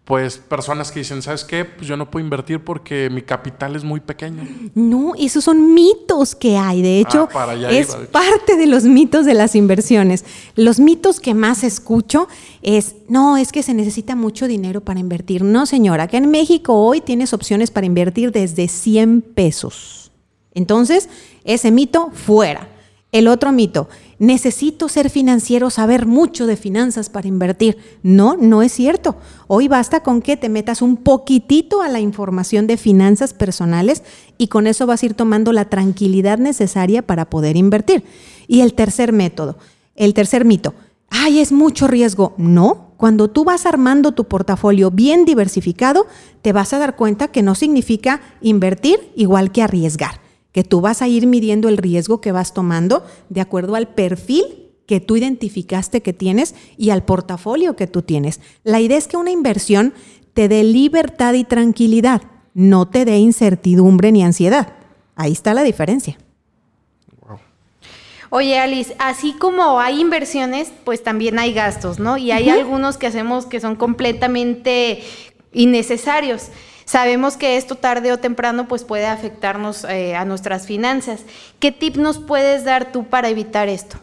pues 0.04 0.38
personas 0.38 0.92
que 0.92 1.00
dicen, 1.00 1.20
¿sabes 1.20 1.42
qué? 1.42 1.64
Pues 1.64 1.88
yo 1.88 1.96
no 1.96 2.08
puedo 2.08 2.24
invertir 2.24 2.60
porque 2.60 3.10
mi 3.10 3.22
capital 3.22 3.74
es 3.74 3.82
muy 3.82 3.98
pequeño. 3.98 4.46
No, 4.76 5.14
esos 5.18 5.42
son 5.42 5.74
mitos 5.74 6.36
que 6.36 6.56
hay. 6.56 6.80
De 6.80 7.00
hecho, 7.00 7.28
Ah, 7.34 7.50
allá 7.50 7.70
es 7.70 7.88
iba, 7.88 7.98
de 7.98 8.02
hecho. 8.04 8.12
parte 8.12 8.54
de 8.56 8.66
los 8.68 8.84
mitos 8.84 9.26
de 9.26 9.34
las 9.34 9.56
inversiones. 9.56 10.24
Los 10.54 10.78
mitos 10.78 11.18
que 11.18 11.34
más 11.34 11.64
escucho 11.64 12.28
es, 12.62 12.94
no, 13.08 13.36
es 13.36 13.50
que 13.50 13.64
se 13.64 13.74
necesita 13.74 14.14
mucho 14.14 14.46
dinero 14.46 14.80
para 14.80 15.00
invertir. 15.00 15.42
No, 15.42 15.66
señora, 15.66 16.04
acá 16.04 16.18
en 16.18 16.30
México 16.30 16.74
hoy 16.74 17.00
tienes 17.00 17.32
opciones 17.32 17.72
para 17.72 17.86
invertir 17.86 18.30
desde 18.30 18.68
100 18.68 19.22
pesos. 19.22 20.12
Entonces, 20.54 21.08
ese 21.42 21.72
mito 21.72 22.12
fuera. 22.12 22.68
El 23.10 23.26
otro 23.26 23.50
mito, 23.50 23.88
necesito 24.18 24.88
ser 24.88 25.10
financiero, 25.10 25.70
saber 25.70 26.06
mucho 26.06 26.46
de 26.46 26.56
finanzas 26.56 27.10
para 27.10 27.28
invertir. 27.28 27.78
No, 28.02 28.36
no 28.36 28.62
es 28.62 28.72
cierto. 28.72 29.16
Hoy 29.46 29.68
basta 29.68 30.02
con 30.02 30.22
que 30.22 30.36
te 30.36 30.48
metas 30.48 30.82
un 30.82 30.96
poquitito 30.96 31.82
a 31.82 31.88
la 31.88 32.00
información 32.00 32.66
de 32.66 32.76
finanzas 32.76 33.34
personales 33.34 34.02
y 34.38 34.48
con 34.48 34.66
eso 34.66 34.86
vas 34.86 35.02
a 35.02 35.06
ir 35.06 35.14
tomando 35.14 35.52
la 35.52 35.66
tranquilidad 35.66 36.38
necesaria 36.38 37.02
para 37.02 37.28
poder 37.28 37.56
invertir. 37.56 38.04
Y 38.48 38.60
el 38.60 38.74
tercer 38.74 39.12
método, 39.12 39.58
el 39.94 40.14
tercer 40.14 40.44
mito, 40.44 40.74
ay, 41.10 41.40
es 41.40 41.52
mucho 41.52 41.86
riesgo. 41.86 42.34
No, 42.38 42.92
cuando 42.96 43.28
tú 43.28 43.44
vas 43.44 43.66
armando 43.66 44.12
tu 44.12 44.24
portafolio 44.24 44.90
bien 44.90 45.24
diversificado, 45.24 46.06
te 46.42 46.52
vas 46.52 46.72
a 46.72 46.78
dar 46.78 46.96
cuenta 46.96 47.28
que 47.28 47.42
no 47.42 47.54
significa 47.54 48.20
invertir 48.40 49.12
igual 49.14 49.52
que 49.52 49.62
arriesgar 49.62 50.25
que 50.56 50.64
tú 50.64 50.80
vas 50.80 51.02
a 51.02 51.06
ir 51.06 51.26
midiendo 51.26 51.68
el 51.68 51.76
riesgo 51.76 52.22
que 52.22 52.32
vas 52.32 52.54
tomando 52.54 53.04
de 53.28 53.42
acuerdo 53.42 53.74
al 53.74 53.88
perfil 53.88 54.70
que 54.86 55.00
tú 55.00 55.18
identificaste 55.18 56.00
que 56.00 56.14
tienes 56.14 56.54
y 56.78 56.88
al 56.88 57.04
portafolio 57.04 57.76
que 57.76 57.86
tú 57.86 58.00
tienes. 58.00 58.40
La 58.64 58.80
idea 58.80 58.96
es 58.96 59.06
que 59.06 59.18
una 59.18 59.30
inversión 59.30 59.92
te 60.32 60.48
dé 60.48 60.64
libertad 60.64 61.34
y 61.34 61.44
tranquilidad, 61.44 62.22
no 62.54 62.88
te 62.88 63.04
dé 63.04 63.18
incertidumbre 63.18 64.12
ni 64.12 64.24
ansiedad. 64.24 64.72
Ahí 65.14 65.32
está 65.32 65.52
la 65.52 65.62
diferencia. 65.62 66.16
Oye, 68.30 68.58
Alice, 68.58 68.96
así 68.98 69.34
como 69.34 69.78
hay 69.78 70.00
inversiones, 70.00 70.72
pues 70.84 71.02
también 71.02 71.38
hay 71.38 71.52
gastos, 71.52 71.98
¿no? 71.98 72.16
Y 72.16 72.30
hay 72.30 72.48
algunos 72.48 72.96
que 72.96 73.06
hacemos 73.06 73.44
que 73.44 73.60
son 73.60 73.76
completamente 73.76 75.02
innecesarios. 75.52 76.48
Sabemos 76.86 77.36
que 77.36 77.56
esto 77.56 77.74
tarde 77.74 78.12
o 78.12 78.18
temprano 78.18 78.68
pues 78.68 78.84
puede 78.84 79.06
afectarnos 79.06 79.84
eh, 79.84 80.14
a 80.16 80.24
nuestras 80.24 80.66
finanzas. 80.66 81.20
¿Qué 81.58 81.72
tip 81.72 81.96
nos 81.96 82.18
puedes 82.18 82.64
dar 82.64 82.92
tú 82.92 83.04
para 83.04 83.28
evitar 83.28 83.68
esto? 83.68 83.98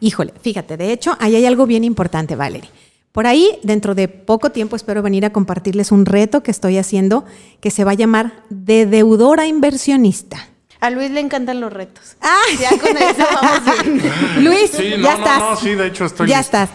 Híjole, 0.00 0.32
fíjate, 0.42 0.76
de 0.76 0.90
hecho, 0.92 1.16
ahí 1.20 1.36
hay 1.36 1.46
algo 1.46 1.66
bien 1.66 1.84
importante, 1.84 2.34
Valerie. 2.34 2.70
Por 3.12 3.26
ahí, 3.26 3.58
dentro 3.62 3.94
de 3.94 4.08
poco 4.08 4.50
tiempo, 4.50 4.74
espero 4.74 5.02
venir 5.02 5.24
a 5.24 5.30
compartirles 5.30 5.92
un 5.92 6.04
reto 6.06 6.42
que 6.42 6.50
estoy 6.50 6.78
haciendo 6.78 7.24
que 7.60 7.70
se 7.70 7.84
va 7.84 7.92
a 7.92 7.94
llamar 7.94 8.32
de 8.50 8.86
deudora 8.86 9.46
inversionista. 9.46 10.48
A 10.80 10.90
Luis 10.90 11.10
le 11.10 11.20
encantan 11.20 11.60
los 11.60 11.72
retos. 11.72 12.16
Ah. 12.20 12.36
Ya 12.60 12.70
con 12.78 12.96
eso 12.96 13.24
vamos 13.40 13.84
bien. 13.84 14.02
Luis, 14.44 14.70
Sí, 14.70 14.94
no, 14.96 15.04
ya 15.04 15.12
no, 15.16 15.18
estás. 15.18 15.38
no, 15.38 15.56
sí, 15.56 15.74
de 15.74 15.86
hecho 15.86 16.04
estoy 16.06 16.28
Ya 16.28 16.38
listo. 16.38 16.56
estás. 16.58 16.70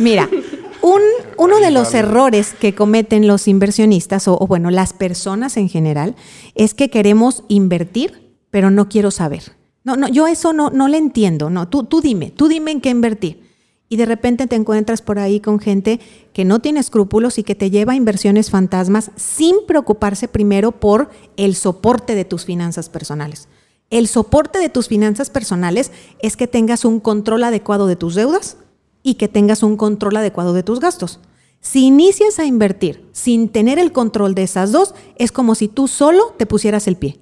Mira, 0.00 0.28
un- 0.84 1.00
uno 1.38 1.60
de 1.60 1.70
los 1.70 1.94
errores 1.94 2.52
que 2.52 2.74
cometen 2.74 3.26
los 3.26 3.48
inversionistas, 3.48 4.28
o, 4.28 4.36
o 4.38 4.46
bueno, 4.46 4.70
las 4.70 4.92
personas 4.92 5.56
en 5.56 5.68
general, 5.68 6.14
es 6.54 6.74
que 6.74 6.90
queremos 6.90 7.42
invertir, 7.48 8.34
pero 8.50 8.70
no 8.70 8.88
quiero 8.88 9.10
saber. 9.10 9.42
No, 9.82 9.96
no, 9.96 10.08
yo 10.08 10.26
eso 10.26 10.52
no, 10.52 10.70
no 10.70 10.88
le 10.88 10.98
entiendo. 10.98 11.50
No, 11.50 11.68
tú, 11.68 11.84
tú 11.84 12.00
dime, 12.00 12.30
tú 12.30 12.48
dime 12.48 12.70
en 12.70 12.80
qué 12.80 12.90
invertir. 12.90 13.42
Y 13.88 13.96
de 13.96 14.06
repente 14.06 14.46
te 14.46 14.56
encuentras 14.56 15.02
por 15.02 15.18
ahí 15.18 15.40
con 15.40 15.58
gente 15.60 16.00
que 16.32 16.44
no 16.44 16.58
tiene 16.60 16.80
escrúpulos 16.80 17.38
y 17.38 17.42
que 17.44 17.54
te 17.54 17.70
lleva 17.70 17.92
a 17.92 17.96
inversiones 17.96 18.50
fantasmas 18.50 19.10
sin 19.16 19.56
preocuparse 19.66 20.26
primero 20.26 20.72
por 20.72 21.10
el 21.36 21.54
soporte 21.54 22.14
de 22.14 22.24
tus 22.24 22.44
finanzas 22.44 22.88
personales. 22.88 23.46
El 23.90 24.08
soporte 24.08 24.58
de 24.58 24.70
tus 24.70 24.88
finanzas 24.88 25.28
personales 25.30 25.92
es 26.20 26.36
que 26.36 26.46
tengas 26.46 26.84
un 26.84 26.98
control 26.98 27.44
adecuado 27.44 27.86
de 27.86 27.96
tus 27.96 28.14
deudas 28.14 28.56
y 29.04 29.14
que 29.14 29.28
tengas 29.28 29.62
un 29.62 29.76
control 29.76 30.16
adecuado 30.16 30.52
de 30.54 30.64
tus 30.64 30.80
gastos. 30.80 31.20
Si 31.60 31.84
inicias 31.84 32.40
a 32.40 32.46
invertir 32.46 33.08
sin 33.12 33.48
tener 33.48 33.78
el 33.78 33.92
control 33.92 34.34
de 34.34 34.42
esas 34.42 34.72
dos, 34.72 34.94
es 35.16 35.30
como 35.30 35.54
si 35.54 35.68
tú 35.68 35.86
solo 35.86 36.34
te 36.36 36.46
pusieras 36.46 36.88
el 36.88 36.96
pie, 36.96 37.20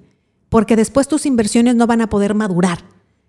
porque 0.49 0.75
después 0.75 1.07
tus 1.07 1.27
inversiones 1.27 1.75
no 1.75 1.85
van 1.85 2.01
a 2.01 2.09
poder 2.09 2.33
madurar. 2.33 2.79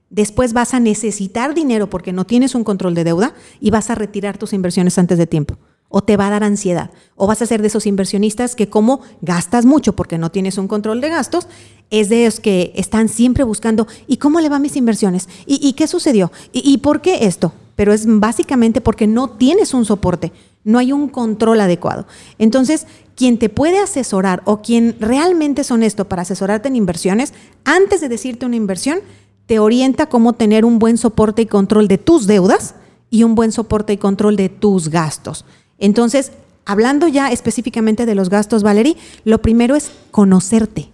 Después 0.08 0.52
vas 0.52 0.72
a 0.72 0.80
necesitar 0.80 1.54
dinero 1.54 1.90
porque 1.90 2.12
no 2.12 2.24
tienes 2.24 2.54
un 2.54 2.62
control 2.62 2.94
de 2.94 3.04
deuda 3.04 3.34
y 3.60 3.70
vas 3.70 3.90
a 3.90 3.96
retirar 3.96 4.38
tus 4.38 4.52
inversiones 4.52 4.96
antes 4.98 5.18
de 5.18 5.26
tiempo. 5.26 5.56
O 5.88 6.02
te 6.02 6.16
va 6.16 6.28
a 6.28 6.30
dar 6.30 6.44
ansiedad. 6.44 6.90
O 7.16 7.26
vas 7.26 7.42
a 7.42 7.46
ser 7.46 7.60
de 7.60 7.68
esos 7.68 7.86
inversionistas 7.86 8.54
que 8.54 8.68
como 8.68 9.00
gastas 9.20 9.64
mucho 9.64 9.96
porque 9.96 10.18
no 10.18 10.30
tienes 10.30 10.58
un 10.58 10.68
control 10.68 11.00
de 11.00 11.08
gastos, 11.08 11.48
es 11.90 12.08
de 12.08 12.26
esos 12.26 12.40
que 12.40 12.72
están 12.76 13.08
siempre 13.08 13.42
buscando, 13.44 13.88
¿y 14.06 14.18
cómo 14.18 14.40
le 14.40 14.48
van 14.48 14.62
mis 14.62 14.76
inversiones? 14.76 15.28
¿Y, 15.46 15.72
qué 15.74 15.86
sucedió? 15.86 16.30
¿Y, 16.52 16.72
¿Y 16.72 16.78
por 16.78 17.00
qué 17.00 17.26
esto? 17.26 17.52
Pero 17.76 17.92
es 17.92 18.04
básicamente 18.06 18.80
porque 18.80 19.06
no 19.06 19.30
tienes 19.30 19.74
un 19.74 19.84
soporte, 19.84 20.32
no 20.64 20.78
hay 20.78 20.92
un 20.92 21.08
control 21.08 21.60
adecuado. 21.60 22.06
Entonces, 22.38 22.86
quien 23.16 23.38
te 23.38 23.48
puede 23.48 23.78
asesorar 23.78 24.42
o 24.44 24.62
quien 24.62 24.96
realmente 25.00 25.62
es 25.62 25.70
honesto 25.70 26.08
para 26.08 26.22
asesorarte 26.22 26.68
en 26.68 26.76
inversiones, 26.76 27.34
antes 27.64 28.00
de 28.00 28.08
decirte 28.08 28.46
una 28.46 28.56
inversión, 28.56 29.00
te 29.46 29.58
orienta 29.58 30.06
cómo 30.06 30.32
tener 30.32 30.64
un 30.64 30.78
buen 30.78 30.98
soporte 30.98 31.42
y 31.42 31.46
control 31.46 31.88
de 31.88 31.98
tus 31.98 32.26
deudas 32.26 32.74
y 33.10 33.22
un 33.24 33.34
buen 33.34 33.52
soporte 33.52 33.92
y 33.92 33.98
control 33.98 34.36
de 34.36 34.48
tus 34.48 34.88
gastos. 34.88 35.44
Entonces, 35.78 36.32
hablando 36.64 37.08
ya 37.08 37.30
específicamente 37.30 38.06
de 38.06 38.14
los 38.14 38.30
gastos, 38.30 38.62
Valerie, 38.62 38.96
lo 39.24 39.42
primero 39.42 39.76
es 39.76 39.90
conocerte. 40.10 40.90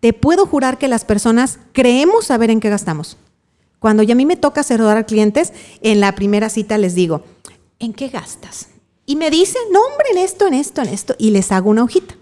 Te 0.00 0.12
puedo 0.12 0.46
jurar 0.46 0.78
que 0.78 0.88
las 0.88 1.04
personas 1.04 1.58
creemos 1.72 2.26
saber 2.26 2.50
en 2.50 2.60
qué 2.60 2.68
gastamos. 2.68 3.16
Cuando 3.78 4.02
ya 4.02 4.14
a 4.14 4.16
mí 4.16 4.26
me 4.26 4.36
toca 4.36 4.62
a 4.62 5.04
clientes, 5.04 5.52
en 5.82 6.00
la 6.00 6.14
primera 6.14 6.48
cita 6.48 6.78
les 6.78 6.94
digo, 6.94 7.22
¿en 7.78 7.92
qué 7.92 8.08
gastas? 8.08 8.68
Y 9.06 9.16
me 9.16 9.30
dicen, 9.30 9.62
no, 9.72 9.80
hombre, 9.80 10.06
en 10.12 10.18
esto, 10.18 10.46
en 10.46 10.54
esto, 10.54 10.82
en 10.82 10.88
esto. 10.88 11.14
Y 11.18 11.30
les 11.30 11.52
hago 11.52 11.70
una 11.70 11.84
hojita. 11.84 12.14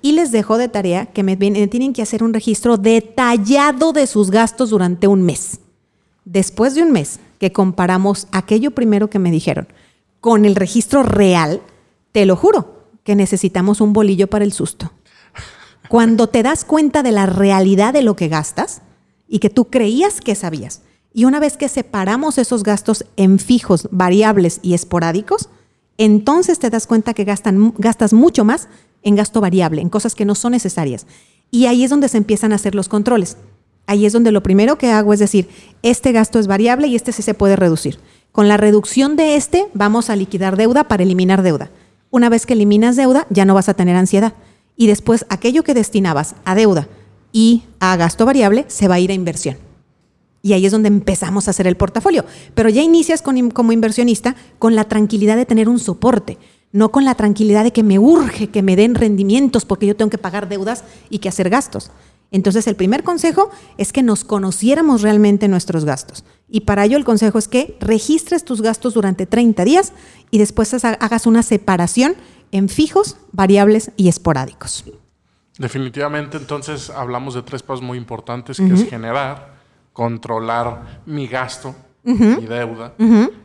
Y 0.00 0.12
les 0.12 0.32
dejo 0.32 0.58
de 0.58 0.68
tarea 0.68 1.06
que 1.06 1.22
me 1.22 1.36
tienen 1.36 1.92
que 1.92 2.02
hacer 2.02 2.22
un 2.22 2.32
registro 2.32 2.76
detallado 2.76 3.92
de 3.92 4.06
sus 4.06 4.30
gastos 4.30 4.70
durante 4.70 5.06
un 5.06 5.22
mes. 5.22 5.60
Después 6.24 6.74
de 6.74 6.82
un 6.82 6.92
mes 6.92 7.20
que 7.38 7.52
comparamos 7.52 8.28
aquello 8.32 8.70
primero 8.70 9.10
que 9.10 9.18
me 9.18 9.30
dijeron 9.30 9.68
con 10.20 10.44
el 10.44 10.54
registro 10.54 11.02
real, 11.02 11.60
te 12.12 12.26
lo 12.26 12.36
juro 12.36 12.84
que 13.02 13.16
necesitamos 13.16 13.80
un 13.80 13.92
bolillo 13.92 14.28
para 14.28 14.44
el 14.44 14.52
susto. 14.52 14.92
Cuando 15.88 16.28
te 16.28 16.42
das 16.42 16.64
cuenta 16.64 17.02
de 17.02 17.12
la 17.12 17.26
realidad 17.26 17.92
de 17.92 18.02
lo 18.02 18.16
que 18.16 18.28
gastas 18.28 18.82
y 19.28 19.40
que 19.40 19.50
tú 19.50 19.66
creías 19.66 20.20
que 20.20 20.34
sabías, 20.34 20.82
y 21.14 21.24
una 21.24 21.40
vez 21.40 21.56
que 21.56 21.68
separamos 21.68 22.38
esos 22.38 22.62
gastos 22.62 23.04
en 23.16 23.38
fijos, 23.38 23.88
variables 23.90 24.60
y 24.62 24.74
esporádicos, 24.74 25.48
entonces 25.98 26.58
te 26.58 26.70
das 26.70 26.86
cuenta 26.86 27.14
que 27.14 27.24
gastas 27.24 28.12
mucho 28.12 28.44
más 28.44 28.68
en 29.02 29.16
gasto 29.16 29.40
variable, 29.40 29.82
en 29.82 29.90
cosas 29.90 30.14
que 30.14 30.24
no 30.24 30.34
son 30.34 30.52
necesarias. 30.52 31.06
Y 31.50 31.66
ahí 31.66 31.84
es 31.84 31.90
donde 31.90 32.08
se 32.08 32.16
empiezan 32.16 32.52
a 32.52 32.56
hacer 32.56 32.74
los 32.74 32.88
controles. 32.88 33.36
Ahí 33.86 34.06
es 34.06 34.12
donde 34.12 34.32
lo 34.32 34.42
primero 34.42 34.78
que 34.78 34.90
hago 34.90 35.12
es 35.12 35.20
decir, 35.20 35.48
este 35.82 36.12
gasto 36.12 36.38
es 36.38 36.46
variable 36.46 36.86
y 36.86 36.96
este 36.96 37.12
sí 37.12 37.22
se 37.22 37.34
puede 37.34 37.56
reducir. 37.56 37.98
Con 38.30 38.48
la 38.48 38.56
reducción 38.56 39.16
de 39.16 39.36
este 39.36 39.66
vamos 39.74 40.08
a 40.08 40.16
liquidar 40.16 40.56
deuda 40.56 40.84
para 40.84 41.02
eliminar 41.02 41.42
deuda. 41.42 41.70
Una 42.10 42.28
vez 42.28 42.46
que 42.46 42.54
eliminas 42.54 42.96
deuda, 42.96 43.26
ya 43.28 43.44
no 43.44 43.54
vas 43.54 43.68
a 43.68 43.74
tener 43.74 43.96
ansiedad. 43.96 44.32
Y 44.76 44.86
después 44.86 45.26
aquello 45.28 45.62
que 45.62 45.74
destinabas 45.74 46.36
a 46.44 46.54
deuda 46.54 46.88
y 47.32 47.64
a 47.80 47.96
gasto 47.96 48.24
variable 48.24 48.64
se 48.68 48.88
va 48.88 48.94
a 48.94 49.00
ir 49.00 49.10
a 49.10 49.14
inversión. 49.14 49.56
Y 50.42 50.52
ahí 50.54 50.66
es 50.66 50.72
donde 50.72 50.88
empezamos 50.88 51.46
a 51.46 51.52
hacer 51.52 51.66
el 51.68 51.76
portafolio. 51.76 52.24
Pero 52.54 52.68
ya 52.68 52.82
inicias 52.82 53.22
con- 53.22 53.50
como 53.52 53.72
inversionista 53.72 54.34
con 54.58 54.74
la 54.74 54.84
tranquilidad 54.84 55.36
de 55.36 55.46
tener 55.46 55.68
un 55.68 55.78
soporte, 55.78 56.36
no 56.72 56.90
con 56.90 57.04
la 57.04 57.14
tranquilidad 57.14 57.62
de 57.64 57.72
que 57.72 57.82
me 57.82 57.98
urge 57.98 58.48
que 58.48 58.62
me 58.62 58.74
den 58.76 58.94
rendimientos 58.94 59.64
porque 59.64 59.86
yo 59.86 59.94
tengo 59.96 60.10
que 60.10 60.18
pagar 60.18 60.48
deudas 60.48 60.82
y 61.10 61.18
que 61.18 61.28
hacer 61.28 61.48
gastos. 61.48 61.90
Entonces 62.32 62.66
el 62.66 62.76
primer 62.76 63.04
consejo 63.04 63.50
es 63.76 63.92
que 63.92 64.02
nos 64.02 64.24
conociéramos 64.24 65.02
realmente 65.02 65.48
nuestros 65.48 65.84
gastos. 65.84 66.24
Y 66.48 66.60
para 66.60 66.84
ello 66.86 66.96
el 66.96 67.04
consejo 67.04 67.38
es 67.38 67.46
que 67.46 67.76
registres 67.78 68.42
tus 68.44 68.62
gastos 68.62 68.94
durante 68.94 69.26
30 69.26 69.64
días 69.64 69.92
y 70.30 70.38
después 70.38 70.72
ha- 70.72 70.94
hagas 70.94 71.26
una 71.26 71.42
separación 71.42 72.14
en 72.50 72.68
fijos, 72.70 73.16
variables 73.32 73.90
y 73.98 74.08
esporádicos. 74.08 74.82
Definitivamente, 75.58 76.38
entonces 76.38 76.88
hablamos 76.90 77.34
de 77.34 77.42
tres 77.42 77.62
pasos 77.62 77.82
muy 77.82 77.98
importantes, 77.98 78.56
que 78.56 78.72
es 78.72 78.88
generar, 78.88 79.51
controlar 79.92 81.02
mi 81.06 81.26
gasto, 81.26 81.74
mi 82.02 82.46
deuda 82.46 82.94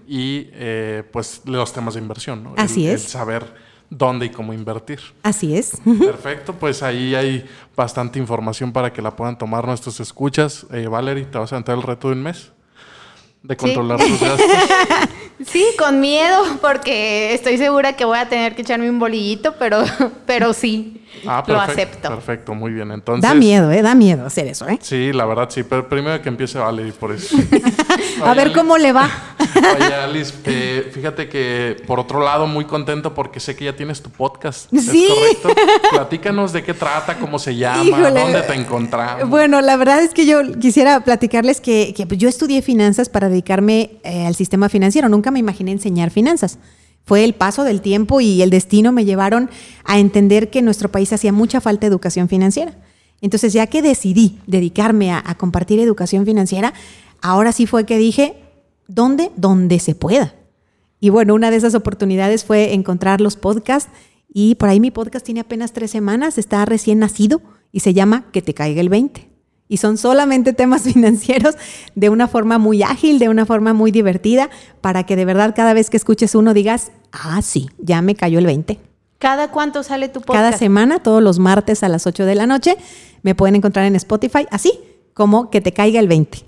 y 0.08 0.50
eh, 0.54 1.04
pues 1.12 1.42
los 1.46 1.72
temas 1.74 1.94
de 1.96 2.00
inversión, 2.02 2.44
¿no? 2.44 2.54
Así 2.58 2.88
El- 2.88 2.96
es. 2.96 3.04
El 3.06 3.10
saber 3.10 3.68
dónde 3.90 4.26
y 4.26 4.30
cómo 4.30 4.54
invertir. 4.54 5.00
Así 5.24 5.56
es. 5.56 5.74
Perfecto, 6.00 6.54
pues 6.60 6.82
ahí 6.84 7.14
hay 7.16 7.46
bastante 7.76 8.20
información 8.20 8.72
para 8.74 8.92
que 8.92 9.02
la 9.02 9.16
puedan 9.16 9.38
tomar 9.38 9.66
nuestros 9.66 10.00
escuchas. 10.00 10.66
Eh, 10.74 10.88
Valerie, 10.88 11.26
¿te 11.26 11.38
vas 11.38 11.54
a 11.54 11.58
entrar 11.58 11.78
el 11.78 11.84
reto 11.84 12.08
de 12.10 12.14
un 12.16 12.24
mes? 12.24 12.52
de 13.44 13.56
controlar 13.56 13.98
tus 14.00 14.20
gastos. 14.20 14.46
Sí, 15.46 15.64
con 15.80 16.02
miedo, 16.02 16.44
porque 16.60 17.34
estoy 17.34 17.58
segura 17.58 17.94
que 17.96 18.04
voy 18.04 18.18
a 18.18 18.28
tener 18.28 18.56
que 18.56 18.64
echarme 18.64 18.90
un 18.90 19.00
bolillito, 19.00 19.54
pero, 19.58 19.84
pero 20.26 20.52
sí, 20.54 21.06
Ah, 21.26 21.44
lo 21.48 21.60
acepto. 21.60 22.10
Perfecto, 22.10 22.54
muy 22.54 22.72
bien. 22.72 22.92
Entonces, 22.92 23.28
Da 23.28 23.34
miedo, 23.34 23.72
¿eh? 23.72 23.82
Da 23.82 23.96
miedo 23.96 24.26
hacer 24.26 24.48
eso, 24.48 24.68
¿eh? 24.68 24.78
Sí, 24.82 25.12
la 25.14 25.26
verdad 25.26 25.50
sí, 25.50 25.64
pero 25.64 25.88
primero 25.88 26.22
que 26.22 26.30
empiece 26.30 26.60
Vale 26.60 26.88
y 26.88 26.92
por 26.92 27.12
eso. 27.12 27.36
A 28.24 28.34
ver 28.34 28.52
cómo 28.54 28.78
le 28.78 28.92
va. 28.94 29.10
Oye, 29.76 29.94
Alice, 29.96 30.34
eh, 30.46 30.90
fíjate 30.94 31.30
que 31.30 31.78
por 31.88 32.00
otro 32.00 32.22
lado 32.24 32.48
muy 32.48 32.66
contento 32.66 33.14
porque 33.14 33.40
sé 33.40 33.56
que 33.56 33.66
ya 33.66 33.76
tienes 33.76 34.02
tu 34.02 34.10
podcast. 34.10 34.70
Sí. 34.72 35.08
¿Es 35.08 35.38
correcto? 35.38 35.50
Platícanos 35.92 36.54
de 36.54 36.64
qué 36.64 36.74
trata, 36.74 37.18
cómo 37.18 37.40
se 37.40 37.56
llama, 37.56 37.84
Híjole. 37.84 38.20
dónde 38.22 38.42
te 38.42 38.54
encontramos. 38.54 39.30
Bueno, 39.30 39.62
la 39.62 39.78
verdad 39.78 40.02
es 40.02 40.14
que 40.14 40.26
yo 40.26 40.42
quisiera 40.60 41.00
platicarles 41.02 41.62
que, 41.62 41.94
que 41.96 42.18
yo 42.18 42.28
estudié 42.30 42.62
finanzas 42.62 43.10
para 43.10 43.30
dedicarme 43.30 43.92
eh, 44.04 44.26
al 44.26 44.36
sistema 44.36 44.70
financiero. 44.70 45.10
Nunca 45.10 45.32
me 45.32 45.40
imaginé 45.40 45.72
enseñar 45.72 46.10
finanzas. 46.12 46.60
Fue 47.08 47.24
el 47.24 47.34
paso 47.34 47.64
del 47.64 47.80
tiempo 47.80 48.20
y 48.20 48.42
el 48.42 48.50
destino 48.50 48.92
me 48.92 49.06
llevaron 49.06 49.50
a 49.86 49.98
entender 49.98 50.50
que 50.50 50.60
en 50.60 50.66
nuestro 50.66 50.92
país 50.92 51.14
hacía 51.14 51.32
mucha 51.32 51.62
falta 51.62 51.88
educación 51.88 52.28
financiera. 52.28 52.78
Entonces, 53.22 53.54
ya 53.54 53.66
que 53.66 53.82
decidí 53.82 54.40
dedicarme 54.46 55.12
a, 55.12 55.24
a 55.26 55.36
compartir 55.36 55.80
educación 55.80 56.26
financiera, 56.26 56.74
ahora 57.22 57.54
sí 57.54 57.66
fue 57.66 57.86
que 57.86 57.98
dije, 57.98 58.36
¿dónde? 58.90 59.32
Donde 59.38 59.80
se 59.80 59.96
pueda. 59.96 60.36
Y 61.00 61.10
bueno, 61.10 61.34
una 61.34 61.50
de 61.50 61.56
esas 61.56 61.76
oportunidades 61.76 62.44
fue 62.44 62.74
encontrar 62.74 63.22
los 63.22 63.38
podcasts 63.38 63.90
y 64.28 64.56
por 64.56 64.68
ahí 64.68 64.82
mi 64.82 64.92
podcast 64.92 65.26
tiene 65.26 65.40
apenas 65.40 65.72
tres 65.72 65.90
semanas, 65.90 66.38
está 66.38 66.66
recién 66.66 67.00
nacido 67.00 67.42
y 67.72 67.80
se 67.80 67.94
llama 67.94 68.26
Que 68.34 68.42
te 68.42 68.54
caiga 68.54 68.82
el 68.82 68.90
20. 68.90 69.37
Y 69.70 69.78
son 69.78 69.98
solamente 69.98 70.54
temas 70.54 70.84
financieros 70.94 71.56
de 71.96 72.10
una 72.10 72.28
forma 72.28 72.58
muy 72.58 72.84
ágil, 72.84 73.20
de 73.20 73.30
una 73.30 73.46
forma 73.46 73.74
muy 73.74 73.92
divertida, 73.92 74.50
para 74.82 75.04
que 75.06 75.16
de 75.16 75.26
verdad 75.26 75.54
cada 75.56 75.74
vez 75.74 75.90
que 75.90 75.98
escuches 75.98 76.36
uno 76.36 76.54
digas, 76.54 76.92
ah, 77.12 77.42
sí, 77.42 77.70
ya 77.78 78.02
me 78.02 78.16
cayó 78.16 78.40
el 78.40 78.46
20. 78.46 78.80
¿Cada 79.20 79.50
cuánto 79.52 79.82
sale 79.84 80.10
tu 80.10 80.22
podcast? 80.22 80.38
Cada 80.46 80.58
semana, 80.58 81.00
todos 81.00 81.24
los 81.24 81.40
martes 81.40 81.82
a 81.84 81.90
las 81.90 82.06
8 82.08 82.26
de 82.26 82.36
la 82.36 82.46
noche, 82.46 82.78
me 83.24 83.34
pueden 83.36 83.56
encontrar 83.56 83.86
en 83.86 83.96
Spotify, 83.96 84.46
así 84.52 84.80
como 85.14 85.50
Que 85.50 85.62
te 85.62 85.74
caiga 85.74 86.00
el 86.00 86.08
20. 86.08 86.46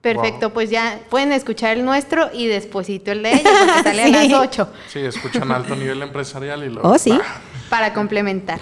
Perfecto, 0.00 0.54
pues 0.54 0.70
ya 0.70 1.00
pueden 1.10 1.32
escuchar 1.32 1.76
el 1.76 1.84
nuestro 1.84 2.30
y 2.32 2.46
despuésito 2.46 3.12
el 3.12 3.22
de 3.22 3.32
ellos, 3.32 3.42
porque 3.66 3.82
sale 3.82 4.02
a 4.02 4.06
Sí. 4.22 4.28
las 4.30 4.40
8, 4.40 4.68
Sí, 4.88 4.98
escuchan 5.00 5.50
alto 5.52 5.76
nivel 5.76 6.00
empresarial 6.00 6.64
y 6.64 6.70
luego. 6.70 6.88
Oh, 6.88 6.96
sí. 6.98 7.12
Para 7.68 7.92
complementar. 7.92 8.60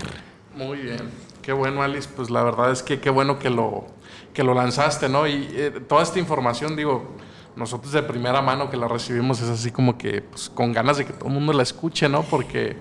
muy 0.57 0.79
bien. 0.79 1.25
Qué 1.47 1.53
bueno, 1.53 1.81
Alice. 1.81 2.09
Pues 2.17 2.29
la 2.29 2.43
verdad 2.43 2.73
es 2.73 2.83
que 2.83 2.99
qué 2.99 3.09
bueno 3.09 3.38
que 3.38 3.50
lo, 3.50 3.87
que 4.35 4.43
lo 4.43 4.53
lanzaste, 4.53 5.09
¿no? 5.09 5.29
Y 5.29 5.47
eh, 5.53 5.71
toda 5.87 6.03
esta 6.03 6.19
información, 6.19 6.75
digo, 6.75 7.15
nosotros 7.55 7.93
de 7.93 8.03
primera 8.03 8.43
mano 8.43 8.69
que 8.69 8.76
la 8.76 8.88
recibimos 8.88 9.41
es 9.41 9.49
así 9.49 9.71
como 9.71 9.97
que 9.97 10.23
pues, 10.23 10.50
con 10.50 10.73
ganas 10.73 10.97
de 10.99 11.05
que 11.05 11.12
todo 11.12 11.29
el 11.29 11.35
mundo 11.35 11.53
la 11.53 11.62
escuche, 11.62 12.09
¿no? 12.09 12.25
Porque, 12.25 12.76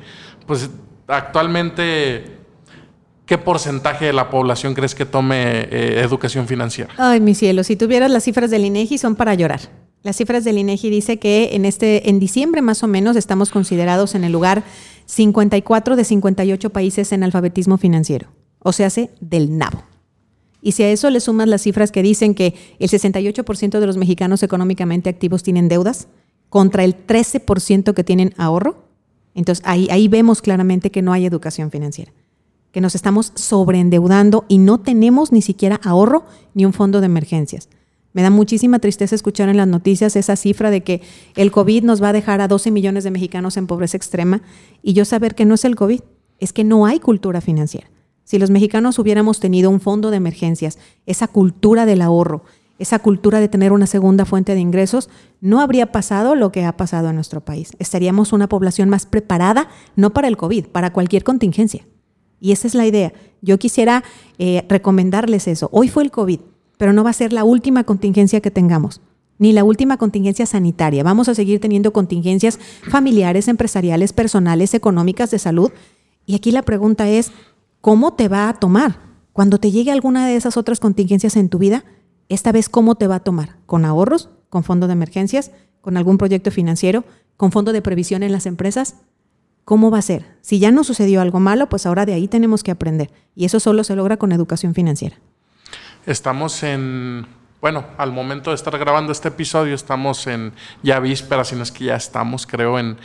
pues, 0.48 0.68
actualmente, 1.08 2.40
¿qué 3.28 3.38
porcentaje 3.38 4.06
de 4.06 4.14
la 4.14 4.32
población 4.32 4.74
crees 4.74 4.96
que 4.96 5.06
tome 5.06 5.68
eh, 5.70 6.02
educación 6.02 6.48
financiera? 6.48 6.92
Ay, 6.98 7.20
mi 7.20 7.36
cielo, 7.36 7.64
si 7.64 7.76
tuvieras 7.76 8.10
las 8.10 8.24
cifras 8.24 8.50
del 8.50 8.66
INEGI 8.66 8.98
son 8.98 9.16
para 9.16 9.36
llorar. 9.36 9.60
Las 10.02 10.16
cifras 10.16 10.44
del 10.44 10.58
INEGI 10.58 10.90
dice 10.90 11.20
que 11.20 11.50
en 11.54 11.66
este 11.66 12.10
en 12.10 12.20
diciembre 12.20 12.64
más 12.64 12.82
o 12.82 12.88
menos 12.88 13.16
estamos 13.16 13.52
considerados 13.52 14.16
en 14.16 14.24
el 14.24 14.32
lugar 14.32 14.64
54 15.06 15.96
de 15.96 16.04
58 16.04 16.70
países 16.72 17.12
en 17.12 17.24
alfabetismo 17.24 17.78
financiero, 17.78 18.30
o 18.68 18.72
sea, 18.72 18.88
hace 18.88 19.12
del 19.22 19.60
nabo. 19.60 19.84
Y 20.60 20.72
si 20.72 20.82
a 20.82 20.90
eso 20.90 21.12
le 21.12 21.20
sumas 21.20 21.48
las 21.48 21.62
cifras 21.62 21.92
que 21.92 22.02
dicen 22.02 22.34
que 22.34 22.56
el 22.80 22.90
68% 22.90 23.80
de 23.80 23.86
los 23.86 23.96
mexicanos 23.96 24.42
económicamente 24.42 25.08
activos 25.08 25.44
tienen 25.44 25.68
deudas 25.68 26.08
contra 26.50 26.84
el 26.84 27.06
13% 27.06 27.94
que 27.94 28.04
tienen 28.04 28.34
ahorro, 28.38 28.88
entonces 29.36 29.64
ahí, 29.68 29.88
ahí 29.92 30.08
vemos 30.08 30.42
claramente 30.42 30.90
que 30.90 31.04
no 31.04 31.14
hay 31.14 31.28
educación 31.28 31.70
financiera, 31.70 32.12
que 32.72 32.82
nos 32.82 32.96
estamos 32.96 33.34
sobreendeudando 33.36 34.46
y 34.48 34.58
no 34.58 34.80
tenemos 34.80 35.32
ni 35.32 35.44
siquiera 35.44 35.80
ahorro 35.84 36.26
ni 36.56 36.66
un 36.66 36.74
fondo 36.74 37.02
de 37.02 37.06
emergencias. 37.06 37.70
Me 38.14 38.24
da 38.24 38.32
muchísima 38.32 38.80
tristeza 38.80 39.14
escuchar 39.14 39.48
en 39.48 39.58
las 39.58 39.68
noticias 39.68 40.16
esa 40.16 40.36
cifra 40.36 40.72
de 40.72 40.82
que 40.82 41.04
el 41.36 41.52
COVID 41.52 41.84
nos 41.84 42.02
va 42.02 42.10
a 42.10 42.14
dejar 42.14 42.42
a 42.42 42.48
12 42.48 42.72
millones 42.72 43.04
de 43.04 43.12
mexicanos 43.12 43.58
en 43.58 43.68
pobreza 43.68 43.96
extrema 43.96 44.42
y 44.82 44.94
yo 44.94 45.06
saber 45.06 45.36
que 45.36 45.46
no 45.46 45.54
es 45.54 45.66
el 45.66 45.76
COVID, 45.76 46.00
es 46.40 46.52
que 46.52 46.64
no 46.64 46.88
hay 46.88 47.00
cultura 47.00 47.42
financiera. 47.42 47.88
Si 48.26 48.40
los 48.40 48.50
mexicanos 48.50 49.00
hubiéramos 49.00 49.40
tenido 49.40 49.70
un 49.70 49.80
fondo 49.80 50.12
de 50.12 50.18
emergencias, 50.18 50.78
esa 51.06 51.28
cultura 51.28 51.86
del 51.86 52.02
ahorro, 52.02 52.44
esa 52.80 53.00
cultura 53.00 53.40
de 53.40 53.48
tener 53.48 53.72
una 53.72 53.88
segunda 53.88 54.26
fuente 54.26 54.54
de 54.54 54.60
ingresos, 54.60 55.10
no 55.40 55.62
habría 55.62 55.92
pasado 55.92 56.36
lo 56.36 56.52
que 56.52 56.66
ha 56.66 56.76
pasado 56.76 57.10
en 57.10 57.16
nuestro 57.16 57.40
país. 57.40 57.72
Estaríamos 57.80 58.34
una 58.34 58.50
población 58.50 58.90
más 58.90 59.06
preparada, 59.06 59.70
no 59.96 60.12
para 60.12 60.28
el 60.28 60.38
COVID, 60.38 60.66
para 60.68 60.92
cualquier 60.92 61.24
contingencia. 61.24 61.86
Y 62.42 62.52
esa 62.52 62.68
es 62.68 62.76
la 62.76 62.86
idea. 62.86 63.14
Yo 63.42 63.58
quisiera 63.60 64.04
eh, 64.40 64.66
recomendarles 64.68 65.48
eso. 65.48 65.70
Hoy 65.72 65.88
fue 65.88 66.04
el 66.04 66.12
COVID, 66.12 66.40
pero 66.78 66.94
no 66.94 67.04
va 67.04 67.12
a 67.12 67.14
ser 67.14 67.32
la 67.32 67.44
última 67.44 67.84
contingencia 67.86 68.42
que 68.42 68.52
tengamos, 68.52 69.02
ni 69.38 69.54
la 69.54 69.64
última 69.64 69.98
contingencia 69.98 70.46
sanitaria. 70.46 71.04
Vamos 71.04 71.30
a 71.30 71.36
seguir 71.36 71.62
teniendo 71.62 71.94
contingencias 71.94 72.60
familiares, 72.90 73.48
empresariales, 73.48 74.14
personales, 74.14 74.74
económicas, 74.74 75.32
de 75.32 75.40
salud. 75.40 75.72
Y 76.26 76.36
aquí 76.36 76.52
la 76.52 76.64
pregunta 76.64 77.08
es, 77.08 77.32
¿cómo 77.86 78.16
te 78.16 78.30
va 78.30 78.50
a 78.50 78.54
tomar? 78.56 78.98
Cuando 79.32 79.60
te 79.60 79.70
llegue 79.70 79.92
alguna 79.92 80.26
de 80.26 80.36
esas 80.36 80.58
otras 80.58 80.80
contingencias 80.80 81.36
en 81.36 81.50
tu 81.50 81.60
vida, 81.60 81.86
esta 82.30 82.52
vez, 82.52 82.68
¿cómo 82.68 82.96
te 82.96 83.06
va 83.06 83.18
a 83.18 83.20
tomar? 83.20 83.58
¿Con 83.68 83.86
ahorros? 83.86 84.32
¿Con 84.50 84.64
fondo 84.64 84.88
de 84.88 84.94
emergencias? 84.94 85.52
¿Con 85.82 85.96
algún 85.96 86.18
proyecto 86.18 86.50
financiero? 86.50 87.04
¿Con 87.38 87.52
fondo 87.52 87.74
de 87.74 87.84
previsión 87.84 88.24
en 88.24 88.32
las 88.32 88.48
empresas? 88.48 88.96
¿Cómo 89.66 89.92
va 89.92 90.00
a 90.00 90.02
ser? 90.02 90.26
Si 90.42 90.58
ya 90.58 90.72
no 90.72 90.84
sucedió 90.84 91.22
algo 91.22 91.40
malo, 91.40 91.70
pues 91.70 91.86
ahora 91.86 92.08
de 92.08 92.14
ahí 92.14 92.28
tenemos 92.28 92.64
que 92.64 92.72
aprender. 92.72 93.12
Y 93.36 93.46
eso 93.46 93.60
solo 93.60 93.84
se 93.84 93.96
logra 93.96 94.18
con 94.18 94.32
educación 94.32 94.74
financiera. 94.74 95.20
Estamos 96.08 96.64
en, 96.64 97.28
bueno, 97.66 97.84
al 97.98 98.12
momento 98.12 98.52
de 98.52 98.56
estar 98.58 98.78
grabando 98.78 99.12
este 99.12 99.30
episodio, 99.30 99.74
estamos 99.74 100.28
en 100.28 100.54
ya 100.84 101.00
vísperas, 101.00 101.48
si 101.48 101.56
no 101.56 101.64
es 101.64 101.72
que 101.72 101.86
ya 101.86 101.96
estamos, 101.96 102.46
creo, 102.46 102.78
en, 102.78 102.96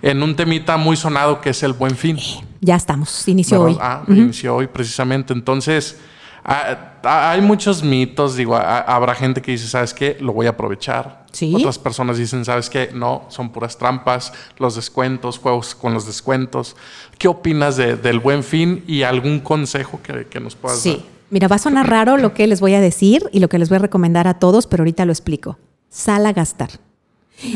en 0.00 0.22
un 0.22 0.34
temita 0.34 0.78
muy 0.78 0.96
sonado 0.96 1.42
que 1.42 1.50
es 1.50 1.62
el 1.62 1.74
buen 1.74 1.94
fin. 1.94 2.16
Ya 2.62 2.76
estamos, 2.76 3.28
inició 3.28 3.60
hoy. 3.60 3.76
Ah, 3.78 4.04
inició 4.08 4.56
hoy 4.56 4.68
precisamente. 4.68 5.34
Entonces, 5.34 5.98
ah, 6.46 6.94
hay 7.02 7.42
muchos 7.42 7.82
mitos, 7.82 8.36
digo, 8.36 8.56
habrá 8.56 9.14
gente 9.14 9.42
que 9.42 9.50
dice, 9.50 9.68
¿sabes 9.68 9.92
qué? 9.92 10.16
Lo 10.18 10.32
voy 10.32 10.46
a 10.46 10.50
aprovechar. 10.50 11.26
Sí. 11.32 11.52
Otras 11.54 11.78
personas 11.78 12.16
dicen, 12.16 12.42
¿sabes 12.46 12.70
qué? 12.70 12.92
No, 12.94 13.26
son 13.28 13.50
puras 13.50 13.76
trampas, 13.76 14.32
los 14.56 14.76
descuentos, 14.76 15.38
juegos 15.38 15.74
con 15.74 15.92
los 15.92 16.06
descuentos. 16.06 16.74
¿Qué 17.18 17.28
opinas 17.28 17.76
de- 17.76 17.96
del 17.96 18.18
buen 18.20 18.42
fin 18.42 18.82
y 18.86 19.02
algún 19.02 19.40
consejo 19.40 20.00
que, 20.02 20.24
que 20.26 20.40
nos 20.40 20.54
puedas 20.54 20.78
Sí. 20.78 20.92
dar? 20.92 21.15
Mira, 21.30 21.48
va 21.48 21.56
a 21.56 21.60
sonar 21.60 21.88
raro 21.88 22.16
lo 22.16 22.34
que 22.34 22.46
les 22.46 22.60
voy 22.60 22.74
a 22.74 22.80
decir 22.80 23.28
y 23.32 23.40
lo 23.40 23.48
que 23.48 23.58
les 23.58 23.68
voy 23.68 23.76
a 23.76 23.80
recomendar 23.80 24.28
a 24.28 24.38
todos, 24.38 24.66
pero 24.66 24.82
ahorita 24.82 25.04
lo 25.04 25.12
explico. 25.12 25.58
Sal 25.88 26.24
a 26.26 26.32
gastar. 26.32 26.70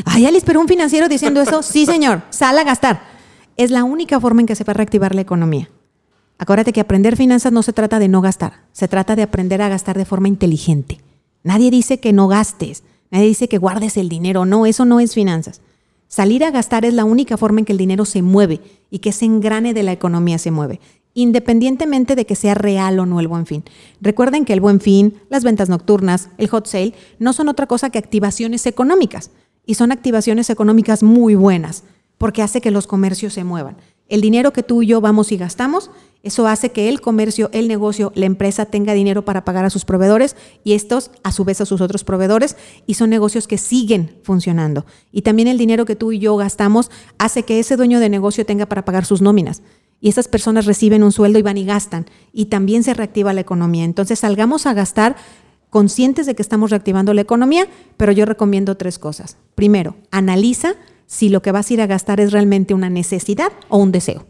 Ay, 0.05 0.25
Alice, 0.25 0.45
pero 0.45 0.59
un 0.59 0.67
financiero 0.67 1.07
diciendo 1.07 1.41
eso. 1.41 1.63
Sí, 1.63 1.85
señor, 1.85 2.21
sal 2.29 2.57
a 2.57 2.63
gastar. 2.63 3.01
Es 3.57 3.71
la 3.71 3.83
única 3.83 4.19
forma 4.19 4.41
en 4.41 4.47
que 4.47 4.55
se 4.55 4.63
va 4.63 4.71
a 4.71 4.75
reactivar 4.75 5.15
la 5.15 5.21
economía. 5.21 5.69
Acuérdate 6.37 6.73
que 6.73 6.81
aprender 6.81 7.15
finanzas 7.15 7.51
no 7.51 7.61
se 7.61 7.71
trata 7.71 7.99
de 7.99 8.07
no 8.07 8.19
gastar, 8.19 8.63
se 8.71 8.87
trata 8.87 9.15
de 9.15 9.21
aprender 9.21 9.61
a 9.61 9.69
gastar 9.69 9.97
de 9.97 10.05
forma 10.05 10.27
inteligente. 10.27 10.99
Nadie 11.43 11.69
dice 11.69 11.99
que 11.99 12.13
no 12.13 12.27
gastes, 12.27 12.83
nadie 13.11 13.27
dice 13.27 13.47
que 13.47 13.59
guardes 13.59 13.95
el 13.95 14.09
dinero, 14.09 14.45
no, 14.45 14.65
eso 14.65 14.83
no 14.83 14.99
es 14.99 15.13
finanzas. 15.13 15.61
Salir 16.07 16.43
a 16.43 16.49
gastar 16.49 16.83
es 16.83 16.95
la 16.95 17.05
única 17.05 17.37
forma 17.37 17.59
en 17.59 17.65
que 17.65 17.73
el 17.73 17.77
dinero 17.77 18.05
se 18.05 18.23
mueve 18.23 18.59
y 18.89 18.99
que 18.99 19.09
ese 19.09 19.25
engrane 19.25 19.75
de 19.75 19.83
la 19.83 19.91
economía 19.91 20.39
se 20.39 20.49
mueve, 20.49 20.79
independientemente 21.13 22.15
de 22.15 22.25
que 22.25 22.35
sea 22.35 22.53
real 22.53 22.99
o 22.99 23.05
no 23.05 23.19
el 23.19 23.27
buen 23.27 23.45
fin. 23.45 23.63
Recuerden 23.99 24.45
que 24.45 24.53
el 24.53 24.61
buen 24.61 24.79
fin, 24.79 25.15
las 25.29 25.43
ventas 25.43 25.69
nocturnas, 25.69 26.29
el 26.37 26.47
hot 26.47 26.67
sale, 26.67 26.93
no 27.19 27.33
son 27.33 27.49
otra 27.49 27.67
cosa 27.67 27.89
que 27.89 27.99
activaciones 27.99 28.65
económicas. 28.65 29.31
Y 29.65 29.75
son 29.75 29.91
activaciones 29.91 30.49
económicas 30.49 31.03
muy 31.03 31.35
buenas, 31.35 31.83
porque 32.17 32.41
hace 32.41 32.61
que 32.61 32.71
los 32.71 32.87
comercios 32.87 33.33
se 33.33 33.43
muevan. 33.43 33.77
El 34.07 34.21
dinero 34.21 34.51
que 34.51 34.63
tú 34.63 34.81
y 34.81 34.87
yo 34.87 34.99
vamos 34.99 35.31
y 35.31 35.37
gastamos, 35.37 35.89
eso 36.23 36.45
hace 36.45 36.71
que 36.71 36.89
el 36.89 37.01
comercio, 37.01 37.49
el 37.53 37.67
negocio, 37.67 38.11
la 38.13 38.25
empresa 38.25 38.65
tenga 38.65 38.93
dinero 38.93 39.23
para 39.23 39.45
pagar 39.45 39.65
a 39.65 39.69
sus 39.69 39.85
proveedores 39.85 40.35
y 40.63 40.73
estos 40.73 41.11
a 41.23 41.31
su 41.31 41.45
vez 41.45 41.61
a 41.61 41.65
sus 41.65 41.81
otros 41.81 42.03
proveedores 42.03 42.57
y 42.85 42.95
son 42.95 43.09
negocios 43.09 43.47
que 43.47 43.57
siguen 43.57 44.19
funcionando. 44.23 44.85
Y 45.11 45.21
también 45.21 45.47
el 45.47 45.57
dinero 45.57 45.85
que 45.85 45.95
tú 45.95 46.11
y 46.11 46.19
yo 46.19 46.35
gastamos 46.35 46.91
hace 47.17 47.43
que 47.43 47.59
ese 47.59 47.77
dueño 47.77 47.99
de 47.99 48.09
negocio 48.09 48.45
tenga 48.45 48.65
para 48.65 48.85
pagar 48.85 49.05
sus 49.05 49.21
nóminas. 49.21 49.63
Y 50.01 50.09
esas 50.09 50.27
personas 50.27 50.65
reciben 50.65 51.03
un 51.03 51.11
sueldo 51.11 51.39
y 51.39 51.43
van 51.43 51.57
y 51.57 51.63
gastan. 51.63 52.07
Y 52.33 52.45
también 52.45 52.83
se 52.83 52.93
reactiva 52.93 53.33
la 53.33 53.41
economía. 53.41 53.85
Entonces 53.85 54.19
salgamos 54.19 54.65
a 54.65 54.73
gastar 54.73 55.15
conscientes 55.69 56.25
de 56.25 56.35
que 56.35 56.41
estamos 56.41 56.71
reactivando 56.71 57.13
la 57.13 57.21
economía, 57.21 57.67
pero 57.95 58.11
yo 58.11 58.25
recomiendo 58.25 58.75
tres 58.75 58.99
cosas. 58.99 59.37
Primero, 59.55 59.95
analiza 60.11 60.73
si 61.05 61.29
lo 61.29 61.41
que 61.41 61.51
vas 61.51 61.69
a 61.69 61.73
ir 61.73 61.81
a 61.81 61.87
gastar 61.87 62.19
es 62.19 62.31
realmente 62.31 62.73
una 62.73 62.89
necesidad 62.89 63.51
o 63.69 63.77
un 63.77 63.91
deseo. 63.91 64.25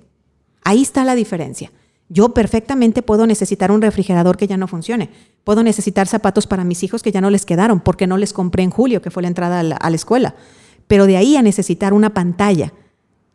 Ahí 0.64 0.82
está 0.82 1.04
la 1.04 1.16
diferencia. 1.16 1.72
Yo 2.10 2.34
perfectamente 2.34 3.02
puedo 3.02 3.26
necesitar 3.26 3.72
un 3.72 3.82
refrigerador 3.82 4.36
que 4.36 4.46
ya 4.46 4.58
no 4.58 4.68
funcione. 4.68 5.10
Puedo 5.46 5.64
necesitar 5.64 6.08
zapatos 6.08 6.46
para 6.46 6.66
mis 6.66 6.84
hijos 6.84 7.04
que 7.04 7.12
ya 7.14 7.22
no 7.22 7.30
les 7.30 7.46
quedaron 7.46 7.80
porque 7.80 8.06
no 8.06 8.18
les 8.18 8.34
compré 8.34 8.64
en 8.64 8.70
julio, 8.70 9.02
que 9.02 9.12
fue 9.12 9.22
la 9.22 9.30
entrada 9.30 9.62
a 9.62 9.90
la, 9.90 9.96
escuela. 9.96 10.36
Pero 10.88 11.06
de 11.06 11.16
ahí 11.16 11.38
a 11.38 11.42
necesitar 11.42 11.94
una 11.94 12.14
pantalla 12.14 12.74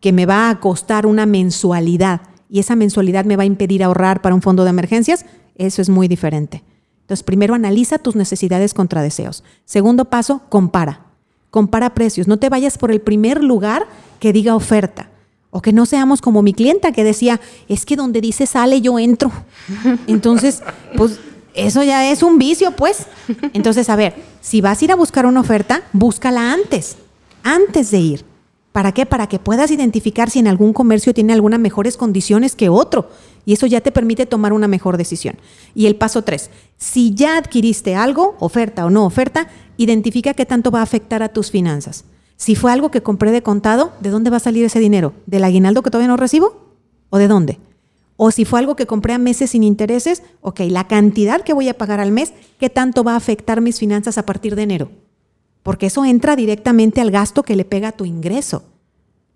que 0.01 0.13
me 0.13 0.27
va 0.27 0.51
a 0.51 0.61
costar 0.61 1.07
una 1.07 1.27
mensualidad 1.27 2.21
y 2.49 2.61
esa 2.61 2.77
mensualidad 2.77 3.25
me 3.25 3.37
va 3.37 3.43
a 3.43 3.47
impedir 3.47 3.83
ahorrar 3.83 4.23
para 4.23 4.35
un 4.35 4.43
fondo 4.43 4.65
de 4.65 4.71
emergencias, 4.71 5.27
eso 5.57 5.83
es 5.83 5.89
muy 5.89 6.09
diferente. 6.09 6.63
Entonces, 7.03 7.23
primero 7.23 7.55
analiza 7.55 7.99
tus 7.99 8.17
necesidades 8.17 8.75
contra 8.75 9.03
deseos. 9.03 9.45
Segundo 9.65 10.07
paso, 10.07 10.43
compara. 10.49 11.07
Compara 11.51 11.95
precios. 11.95 12.27
No 12.29 12.39
te 12.39 12.49
vayas 12.49 12.79
por 12.79 12.91
el 12.91 13.01
primer 13.01 13.43
lugar 13.43 13.87
que 14.21 14.33
diga 14.33 14.57
oferta. 14.57 15.11
O 15.51 15.63
que 15.63 15.73
no 15.73 15.87
seamos 15.87 16.21
como 16.21 16.43
mi 16.43 16.53
clienta 16.53 16.93
que 16.93 17.05
decía, 17.05 17.41
es 17.69 17.87
que 17.87 17.97
donde 17.97 18.21
dice 18.21 18.47
sale 18.47 18.81
yo 18.81 18.99
entro. 18.99 19.31
Entonces, 20.07 20.63
pues 20.97 21.21
eso 21.55 21.83
ya 21.83 22.11
es 22.11 22.23
un 22.23 22.39
vicio, 22.39 22.73
pues. 22.73 23.07
Entonces, 23.53 23.89
a 23.89 23.97
ver, 23.97 24.15
si 24.41 24.61
vas 24.61 24.83
a 24.83 24.85
ir 24.85 24.93
a 24.93 24.97
buscar 24.97 25.27
una 25.27 25.41
oferta, 25.41 25.83
búscala 25.93 26.53
antes, 26.53 26.97
antes 27.43 27.91
de 27.91 27.99
ir. 27.99 28.36
¿Para 28.77 28.93
qué? 28.93 29.07
Para 29.07 29.27
que 29.27 29.39
puedas 29.39 29.71
identificar 29.71 30.29
si 30.29 30.39
en 30.39 30.47
algún 30.47 30.75
comercio 30.75 31.15
tiene 31.15 31.33
algunas 31.33 31.59
mejores 31.59 31.97
condiciones 31.97 32.55
que 32.55 32.69
otro. 32.69 33.09
Y 33.47 33.55
eso 33.55 33.67
ya 33.67 33.81
te 33.81 33.91
permite 33.91 34.27
tomar 34.27 34.53
una 34.53 34.69
mejor 34.69 34.99
decisión. 34.99 35.39
Y 35.75 35.87
el 35.87 35.97
paso 35.97 36.21
tres, 36.21 36.51
si 36.77 37.15
ya 37.15 37.39
adquiriste 37.39 37.95
algo, 37.95 38.37
oferta 38.39 38.85
o 38.85 38.91
no 38.91 39.07
oferta, 39.07 39.49
identifica 39.79 40.35
qué 40.35 40.45
tanto 40.45 40.71
va 40.71 40.81
a 40.81 40.83
afectar 40.83 41.23
a 41.23 41.31
tus 41.31 41.51
finanzas. 41.51 42.05
Si 42.37 42.55
fue 42.55 42.71
algo 42.71 42.91
que 42.91 43.03
compré 43.03 43.31
de 43.31 43.43
contado, 43.43 43.93
¿de 44.03 44.11
dónde 44.11 44.29
va 44.29 44.37
a 44.37 44.41
salir 44.41 44.63
ese 44.63 44.79
dinero? 44.79 45.15
¿Del 45.25 45.45
aguinaldo 45.45 45.83
que 45.83 45.91
todavía 45.91 46.09
no 46.09 46.19
recibo? 46.19 46.77
¿O 47.09 47.17
de 47.17 47.29
dónde? 47.29 47.59
O 48.19 48.31
si 48.31 48.45
fue 48.45 48.59
algo 48.59 48.77
que 48.77 48.87
compré 48.87 49.15
a 49.15 49.19
meses 49.19 49.53
sin 49.53 49.63
intereses, 49.63 50.23
ok, 50.43 50.61
la 50.69 50.87
cantidad 50.87 51.41
que 51.41 51.55
voy 51.55 51.71
a 51.71 51.79
pagar 51.79 51.99
al 51.99 52.13
mes, 52.13 52.35
¿qué 52.61 52.69
tanto 52.69 53.05
va 53.05 53.15
a 53.15 53.17
afectar 53.17 53.63
mis 53.63 53.79
finanzas 53.79 54.19
a 54.19 54.27
partir 54.27 54.55
de 54.55 54.65
enero? 54.65 54.91
Porque 55.67 55.87
eso 55.87 56.05
entra 56.05 56.37
directamente 56.37 57.01
al 57.01 57.11
gasto 57.11 57.43
que 57.43 57.57
le 57.57 57.65
pega 57.65 57.89
a 57.89 57.93
tu 57.93 58.05
ingreso. 58.05 58.63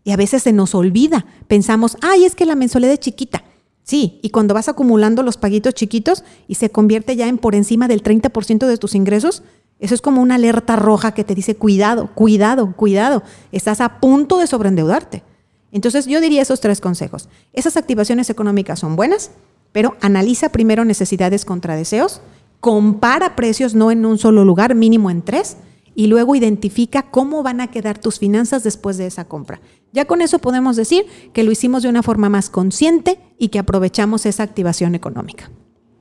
Y 0.04 0.12
a 0.12 0.16
veces 0.16 0.44
se 0.44 0.52
nos 0.52 0.76
olvida. 0.76 1.26
Pensamos, 1.48 1.96
ay, 2.02 2.24
es 2.24 2.36
que 2.36 2.46
la 2.46 2.54
mensualidad 2.54 2.92
es 2.92 3.00
chiquita. 3.00 3.42
Sí, 3.82 4.20
y 4.22 4.30
cuando 4.30 4.54
vas 4.54 4.68
acumulando 4.68 5.24
los 5.24 5.36
paguitos 5.36 5.74
chiquitos 5.74 6.22
y 6.46 6.54
se 6.54 6.70
convierte 6.70 7.16
ya 7.16 7.26
en 7.26 7.36
por 7.36 7.56
encima 7.56 7.88
del 7.88 8.04
30% 8.04 8.68
de 8.68 8.78
tus 8.78 8.94
ingresos, 8.94 9.42
eso 9.80 9.92
es 9.92 10.00
como 10.00 10.22
una 10.22 10.36
alerta 10.36 10.76
roja 10.76 11.14
que 11.14 11.24
te 11.24 11.34
dice, 11.34 11.56
cuidado, 11.56 12.10
cuidado, 12.14 12.76
cuidado, 12.76 13.24
estás 13.50 13.80
a 13.80 13.98
punto 13.98 14.38
de 14.38 14.46
sobreendeudarte. 14.46 15.24
Entonces 15.72 16.06
yo 16.06 16.20
diría 16.20 16.42
esos 16.42 16.60
tres 16.60 16.80
consejos. 16.80 17.28
Esas 17.52 17.76
activaciones 17.76 18.30
económicas 18.30 18.78
son 18.78 18.94
buenas, 18.94 19.32
pero 19.72 19.96
analiza 20.00 20.50
primero 20.50 20.84
necesidades 20.84 21.44
contra 21.44 21.74
deseos, 21.74 22.20
compara 22.60 23.34
precios 23.34 23.74
no 23.74 23.90
en 23.90 24.06
un 24.06 24.16
solo 24.16 24.44
lugar, 24.44 24.76
mínimo 24.76 25.10
en 25.10 25.22
tres, 25.22 25.56
y 25.94 26.06
luego 26.06 26.34
identifica 26.34 27.02
cómo 27.10 27.42
van 27.42 27.60
a 27.60 27.68
quedar 27.68 27.98
tus 27.98 28.18
finanzas 28.18 28.62
después 28.64 28.96
de 28.96 29.06
esa 29.06 29.24
compra. 29.24 29.60
Ya 29.92 30.04
con 30.04 30.22
eso 30.22 30.38
podemos 30.38 30.76
decir 30.76 31.04
que 31.32 31.42
lo 31.42 31.50
hicimos 31.50 31.82
de 31.82 31.88
una 31.88 32.02
forma 32.02 32.28
más 32.28 32.48
consciente 32.50 33.18
y 33.38 33.48
que 33.48 33.58
aprovechamos 33.58 34.26
esa 34.26 34.42
activación 34.42 34.94
económica. 34.94 35.50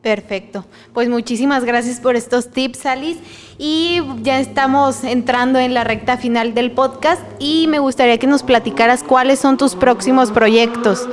Perfecto. 0.02 0.66
Pues 0.94 1.10
muchísimas 1.10 1.66
gracias 1.66 2.00
por 2.00 2.16
estos 2.16 2.52
tips, 2.52 2.86
Alice. 2.86 3.20
Y 3.58 4.02
ya 4.22 4.40
estamos 4.40 5.04
entrando 5.04 5.60
en 5.60 5.74
la 5.74 5.84
recta 5.84 6.18
final 6.18 6.54
del 6.54 6.72
podcast 6.72 7.22
y 7.38 7.68
me 7.68 7.80
gustaría 7.80 8.18
que 8.18 8.28
nos 8.28 8.44
platicaras 8.44 9.04
cuáles 9.04 9.40
son 9.40 9.58
tus 9.58 9.76
próximos 9.76 10.32
proyectos. 10.32 11.10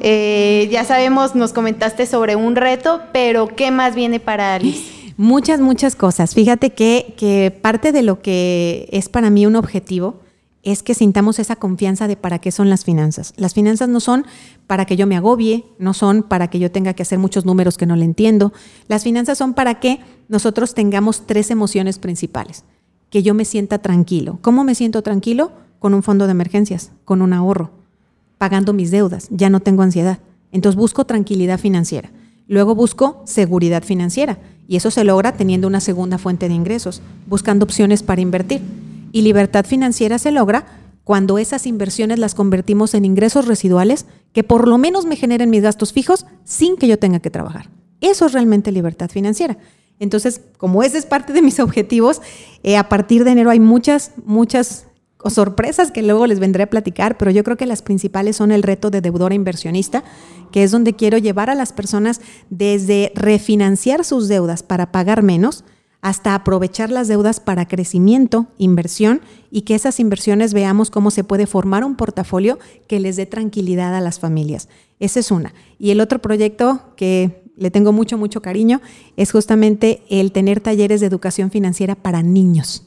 Eh, 0.00 0.68
ya 0.70 0.84
sabemos, 0.84 1.34
nos 1.34 1.52
comentaste 1.52 2.06
sobre 2.06 2.36
un 2.36 2.56
reto, 2.56 3.02
pero 3.12 3.48
¿qué 3.48 3.70
más 3.70 3.94
viene 3.94 4.18
para 4.18 4.54
Alice? 4.54 4.95
Muchas, 5.16 5.60
muchas 5.60 5.96
cosas. 5.96 6.34
Fíjate 6.34 6.70
que, 6.70 7.14
que 7.16 7.50
parte 7.50 7.92
de 7.92 8.02
lo 8.02 8.20
que 8.20 8.88
es 8.92 9.08
para 9.08 9.30
mí 9.30 9.46
un 9.46 9.56
objetivo 9.56 10.20
es 10.62 10.82
que 10.82 10.94
sintamos 10.94 11.38
esa 11.38 11.54
confianza 11.56 12.08
de 12.08 12.16
para 12.16 12.40
qué 12.40 12.50
son 12.50 12.68
las 12.68 12.84
finanzas. 12.84 13.32
Las 13.36 13.54
finanzas 13.54 13.88
no 13.88 14.00
son 14.00 14.26
para 14.66 14.84
que 14.84 14.96
yo 14.96 15.06
me 15.06 15.16
agobie, 15.16 15.64
no 15.78 15.94
son 15.94 16.24
para 16.24 16.50
que 16.50 16.58
yo 16.58 16.72
tenga 16.72 16.92
que 16.92 17.02
hacer 17.02 17.20
muchos 17.20 17.46
números 17.46 17.78
que 17.78 17.86
no 17.86 17.94
le 17.94 18.04
entiendo. 18.04 18.52
Las 18.88 19.04
finanzas 19.04 19.38
son 19.38 19.54
para 19.54 19.78
que 19.78 20.00
nosotros 20.28 20.74
tengamos 20.74 21.24
tres 21.24 21.52
emociones 21.52 22.00
principales. 22.00 22.64
Que 23.10 23.22
yo 23.22 23.32
me 23.32 23.44
sienta 23.44 23.78
tranquilo. 23.78 24.40
¿Cómo 24.42 24.64
me 24.64 24.74
siento 24.74 25.02
tranquilo? 25.02 25.52
Con 25.78 25.94
un 25.94 26.02
fondo 26.02 26.26
de 26.26 26.32
emergencias, 26.32 26.90
con 27.04 27.22
un 27.22 27.32
ahorro, 27.32 27.70
pagando 28.36 28.72
mis 28.72 28.90
deudas, 28.90 29.28
ya 29.30 29.48
no 29.50 29.60
tengo 29.60 29.82
ansiedad. 29.82 30.18
Entonces 30.50 30.76
busco 30.76 31.06
tranquilidad 31.06 31.60
financiera. 31.60 32.10
Luego 32.48 32.74
busco 32.74 33.22
seguridad 33.24 33.84
financiera 33.84 34.40
y 34.68 34.76
eso 34.76 34.90
se 34.90 35.04
logra 35.04 35.32
teniendo 35.32 35.66
una 35.66 35.80
segunda 35.80 36.18
fuente 36.18 36.48
de 36.48 36.54
ingresos, 36.54 37.02
buscando 37.26 37.64
opciones 37.64 38.02
para 38.02 38.20
invertir. 38.20 38.60
Y 39.12 39.22
libertad 39.22 39.64
financiera 39.64 40.18
se 40.18 40.32
logra 40.32 40.66
cuando 41.04 41.38
esas 41.38 41.66
inversiones 41.66 42.18
las 42.18 42.34
convertimos 42.34 42.94
en 42.94 43.04
ingresos 43.04 43.46
residuales 43.46 44.06
que 44.32 44.42
por 44.42 44.66
lo 44.66 44.76
menos 44.76 45.06
me 45.06 45.16
generen 45.16 45.50
mis 45.50 45.62
gastos 45.62 45.92
fijos 45.92 46.26
sin 46.44 46.76
que 46.76 46.88
yo 46.88 46.98
tenga 46.98 47.20
que 47.20 47.30
trabajar. 47.30 47.70
Eso 48.00 48.26
es 48.26 48.32
realmente 48.32 48.72
libertad 48.72 49.08
financiera. 49.08 49.56
Entonces, 50.00 50.40
como 50.58 50.82
ese 50.82 50.98
es 50.98 51.06
parte 51.06 51.32
de 51.32 51.42
mis 51.42 51.60
objetivos, 51.60 52.20
eh, 52.62 52.76
a 52.76 52.88
partir 52.88 53.24
de 53.24 53.30
enero 53.30 53.50
hay 53.50 53.60
muchas, 53.60 54.12
muchas 54.24 54.85
sorpresas 55.30 55.90
que 55.90 56.02
luego 56.02 56.26
les 56.26 56.38
vendré 56.38 56.64
a 56.64 56.70
platicar, 56.70 57.16
pero 57.18 57.30
yo 57.30 57.44
creo 57.44 57.56
que 57.56 57.66
las 57.66 57.82
principales 57.82 58.36
son 58.36 58.52
el 58.52 58.62
reto 58.62 58.90
de 58.90 59.00
deudora 59.00 59.34
inversionista, 59.34 60.04
que 60.52 60.62
es 60.62 60.70
donde 60.70 60.94
quiero 60.94 61.18
llevar 61.18 61.50
a 61.50 61.54
las 61.54 61.72
personas 61.72 62.20
desde 62.50 63.12
refinanciar 63.14 64.04
sus 64.04 64.28
deudas 64.28 64.62
para 64.62 64.92
pagar 64.92 65.22
menos, 65.22 65.64
hasta 66.00 66.34
aprovechar 66.34 66.90
las 66.90 67.08
deudas 67.08 67.40
para 67.40 67.66
crecimiento, 67.66 68.46
inversión 68.58 69.22
y 69.50 69.62
que 69.62 69.74
esas 69.74 69.98
inversiones 69.98 70.54
veamos 70.54 70.90
cómo 70.90 71.10
se 71.10 71.24
puede 71.24 71.46
formar 71.46 71.84
un 71.84 71.96
portafolio 71.96 72.58
que 72.86 73.00
les 73.00 73.16
dé 73.16 73.26
tranquilidad 73.26 73.94
a 73.94 74.00
las 74.00 74.20
familias. 74.20 74.68
Esa 75.00 75.18
es 75.18 75.30
una. 75.30 75.52
Y 75.78 75.90
el 75.90 76.00
otro 76.00 76.20
proyecto 76.20 76.92
que 76.96 77.42
le 77.56 77.70
tengo 77.70 77.92
mucho, 77.92 78.18
mucho 78.18 78.40
cariño 78.40 78.80
es 79.16 79.32
justamente 79.32 80.02
el 80.08 80.30
tener 80.30 80.60
talleres 80.60 81.00
de 81.00 81.06
educación 81.06 81.50
financiera 81.50 81.96
para 81.96 82.22
niños. 82.22 82.85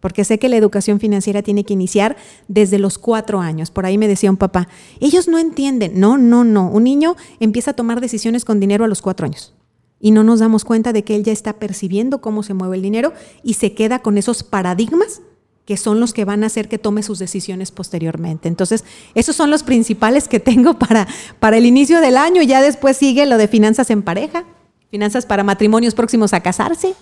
Porque 0.00 0.24
sé 0.24 0.38
que 0.38 0.48
la 0.48 0.56
educación 0.56 0.98
financiera 0.98 1.42
tiene 1.42 1.64
que 1.64 1.74
iniciar 1.74 2.16
desde 2.48 2.78
los 2.78 2.98
cuatro 2.98 3.40
años. 3.40 3.70
Por 3.70 3.86
ahí 3.86 3.98
me 3.98 4.08
decía 4.08 4.30
un 4.30 4.36
papá, 4.36 4.68
ellos 4.98 5.28
no 5.28 5.38
entienden. 5.38 6.00
No, 6.00 6.18
no, 6.18 6.42
no. 6.42 6.68
Un 6.68 6.84
niño 6.84 7.16
empieza 7.38 7.72
a 7.72 7.74
tomar 7.74 8.00
decisiones 8.00 8.44
con 8.44 8.60
dinero 8.60 8.84
a 8.84 8.88
los 8.88 9.02
cuatro 9.02 9.26
años 9.26 9.54
y 10.00 10.10
no 10.10 10.24
nos 10.24 10.40
damos 10.40 10.64
cuenta 10.64 10.92
de 10.92 11.04
que 11.04 11.14
él 11.14 11.22
ya 11.22 11.32
está 11.32 11.54
percibiendo 11.54 12.20
cómo 12.20 12.42
se 12.42 12.54
mueve 12.54 12.76
el 12.76 12.82
dinero 12.82 13.12
y 13.44 13.54
se 13.54 13.74
queda 13.74 14.00
con 14.00 14.16
esos 14.16 14.42
paradigmas 14.42 15.20
que 15.66 15.76
son 15.76 16.00
los 16.00 16.12
que 16.12 16.24
van 16.24 16.42
a 16.42 16.46
hacer 16.46 16.68
que 16.68 16.78
tome 16.78 17.04
sus 17.04 17.20
decisiones 17.20 17.70
posteriormente. 17.70 18.48
Entonces, 18.48 18.84
esos 19.14 19.36
son 19.36 19.50
los 19.50 19.62
principales 19.62 20.26
que 20.26 20.40
tengo 20.40 20.78
para, 20.78 21.06
para 21.38 21.58
el 21.58 21.66
inicio 21.66 22.00
del 22.00 22.16
año. 22.16 22.42
Ya 22.42 22.60
después 22.60 22.96
sigue 22.96 23.24
lo 23.26 23.38
de 23.38 23.46
finanzas 23.46 23.90
en 23.90 24.02
pareja, 24.02 24.44
finanzas 24.90 25.26
para 25.26 25.44
matrimonios 25.44 25.94
próximos 25.94 26.32
a 26.32 26.40
casarse, 26.40 26.94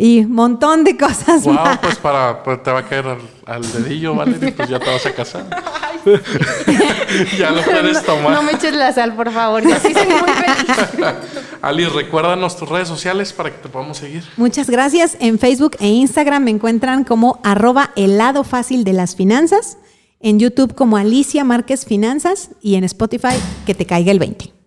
y 0.00 0.20
un 0.20 0.32
montón 0.32 0.84
de 0.84 0.96
cosas 0.96 1.42
wow, 1.42 1.58
pues 1.82 1.96
para 1.96 2.44
pues 2.44 2.62
te 2.62 2.70
va 2.70 2.78
a 2.78 2.84
caer 2.84 3.18
al, 3.44 3.72
dedillo, 3.72 4.14
¿vale? 4.14 4.38
Y 4.40 4.52
pues 4.52 4.68
ya 4.68 4.78
te 4.78 4.88
vas 4.88 5.04
a 5.04 5.12
casar. 5.12 5.44
ya 7.38 7.50
lo 7.50 7.62
puedes 7.62 8.04
tomar. 8.04 8.32
No, 8.32 8.42
me 8.42 8.52
eches 8.52 8.74
la 8.74 8.92
sal, 8.92 9.14
por 9.14 9.32
favor. 9.32 9.62
Yo 9.62 9.74
sí 9.80 9.92
soy 9.92 10.06
muy 10.06 10.30
feliz. 10.30 11.14
Ali, 11.62 11.84
recuérdanos 11.86 12.56
tus 12.56 12.68
redes 12.68 12.86
sociales 12.86 13.32
para 13.32 13.50
que 13.50 13.58
te 13.58 13.68
podamos 13.68 13.98
seguir. 13.98 14.22
Muchas 14.36 14.70
gracias. 14.70 15.16
En 15.20 15.38
Facebook 15.40 15.76
e 15.80 15.88
Instagram 15.88 16.44
me 16.44 16.52
encuentran 16.52 17.02
como 17.02 17.40
arroba 17.42 17.90
helado 17.96 18.44
fácil 18.44 18.84
de 18.84 18.92
las 18.92 19.16
finanzas. 19.16 19.78
En 20.20 20.38
YouTube 20.38 20.74
como 20.74 20.96
Alicia 20.96 21.44
Márquez 21.44 21.84
Finanzas 21.84 22.50
y 22.60 22.76
en 22.76 22.84
Spotify 22.84 23.36
que 23.66 23.74
te 23.74 23.84
caiga 23.84 24.12
el 24.12 24.18
20. 24.18 24.57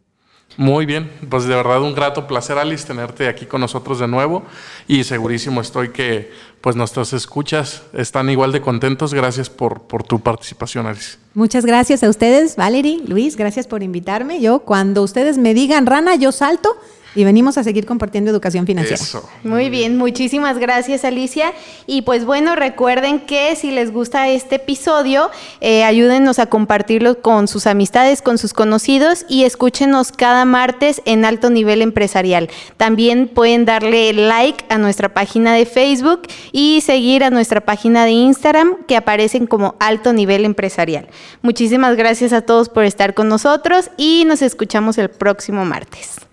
Muy 0.57 0.85
bien, 0.85 1.09
pues 1.29 1.45
de 1.45 1.55
verdad 1.55 1.81
un 1.81 1.95
grato 1.95 2.27
placer, 2.27 2.57
Alice, 2.57 2.85
tenerte 2.85 3.27
aquí 3.27 3.45
con 3.45 3.61
nosotros 3.61 3.99
de 3.99 4.07
nuevo 4.07 4.43
y 4.87 5.03
segurísimo 5.03 5.61
estoy 5.61 5.89
que 5.89 6.31
pues 6.59 6.75
nuestros 6.75 7.13
escuchas 7.13 7.83
están 7.93 8.29
igual 8.29 8.51
de 8.51 8.61
contentos. 8.61 9.13
Gracias 9.13 9.49
por, 9.49 9.83
por 9.83 10.03
tu 10.03 10.19
participación, 10.19 10.85
Alice. 10.85 11.17
Muchas 11.33 11.65
gracias 11.65 12.03
a 12.03 12.09
ustedes, 12.09 12.55
Valerie, 12.57 13.01
Luis, 13.07 13.37
gracias 13.37 13.65
por 13.65 13.81
invitarme. 13.81 14.41
Yo 14.41 14.59
cuando 14.59 15.01
ustedes 15.01 15.37
me 15.37 15.53
digan 15.53 15.85
rana, 15.85 16.15
yo 16.15 16.31
salto 16.31 16.77
y 17.15 17.23
venimos 17.23 17.57
a 17.57 17.63
seguir 17.63 17.85
compartiendo 17.85 18.31
educación 18.31 18.65
financiera. 18.65 19.01
Eso. 19.01 19.29
Muy 19.43 19.69
bien, 19.69 19.97
muchísimas 19.97 20.57
gracias 20.57 21.03
Alicia. 21.03 21.53
Y 21.87 22.03
pues 22.03 22.25
bueno, 22.25 22.55
recuerden 22.55 23.19
que 23.19 23.55
si 23.55 23.71
les 23.71 23.91
gusta 23.91 24.29
este 24.29 24.55
episodio, 24.55 25.29
eh, 25.59 25.83
ayúdenos 25.83 26.39
a 26.39 26.45
compartirlo 26.45 27.21
con 27.21 27.47
sus 27.47 27.67
amistades, 27.67 28.21
con 28.21 28.37
sus 28.37 28.53
conocidos 28.53 29.25
y 29.27 29.43
escúchenos 29.43 30.11
cada 30.11 30.45
martes 30.45 31.01
en 31.05 31.25
alto 31.25 31.49
nivel 31.49 31.81
empresarial. 31.81 32.49
También 32.77 33.27
pueden 33.27 33.65
darle 33.65 34.13
like 34.13 34.65
a 34.69 34.77
nuestra 34.77 35.13
página 35.13 35.53
de 35.53 35.65
Facebook 35.65 36.23
y 36.51 36.81
seguir 36.81 37.23
a 37.23 37.29
nuestra 37.29 37.61
página 37.61 38.05
de 38.05 38.11
Instagram 38.11 38.85
que 38.87 38.95
aparecen 38.95 39.47
como 39.47 39.75
Alto 39.79 40.13
Nivel 40.13 40.45
Empresarial. 40.45 41.07
Muchísimas 41.41 41.95
gracias 41.95 42.33
a 42.33 42.41
todos 42.41 42.69
por 42.69 42.85
estar 42.85 43.13
con 43.13 43.27
nosotros 43.27 43.91
y 43.97 44.23
nos 44.25 44.41
escuchamos 44.41 44.97
el 44.97 45.09
próximo 45.09 45.65
martes. 45.65 46.30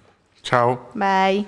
Chao. 0.48 0.80
Bye. 0.94 1.44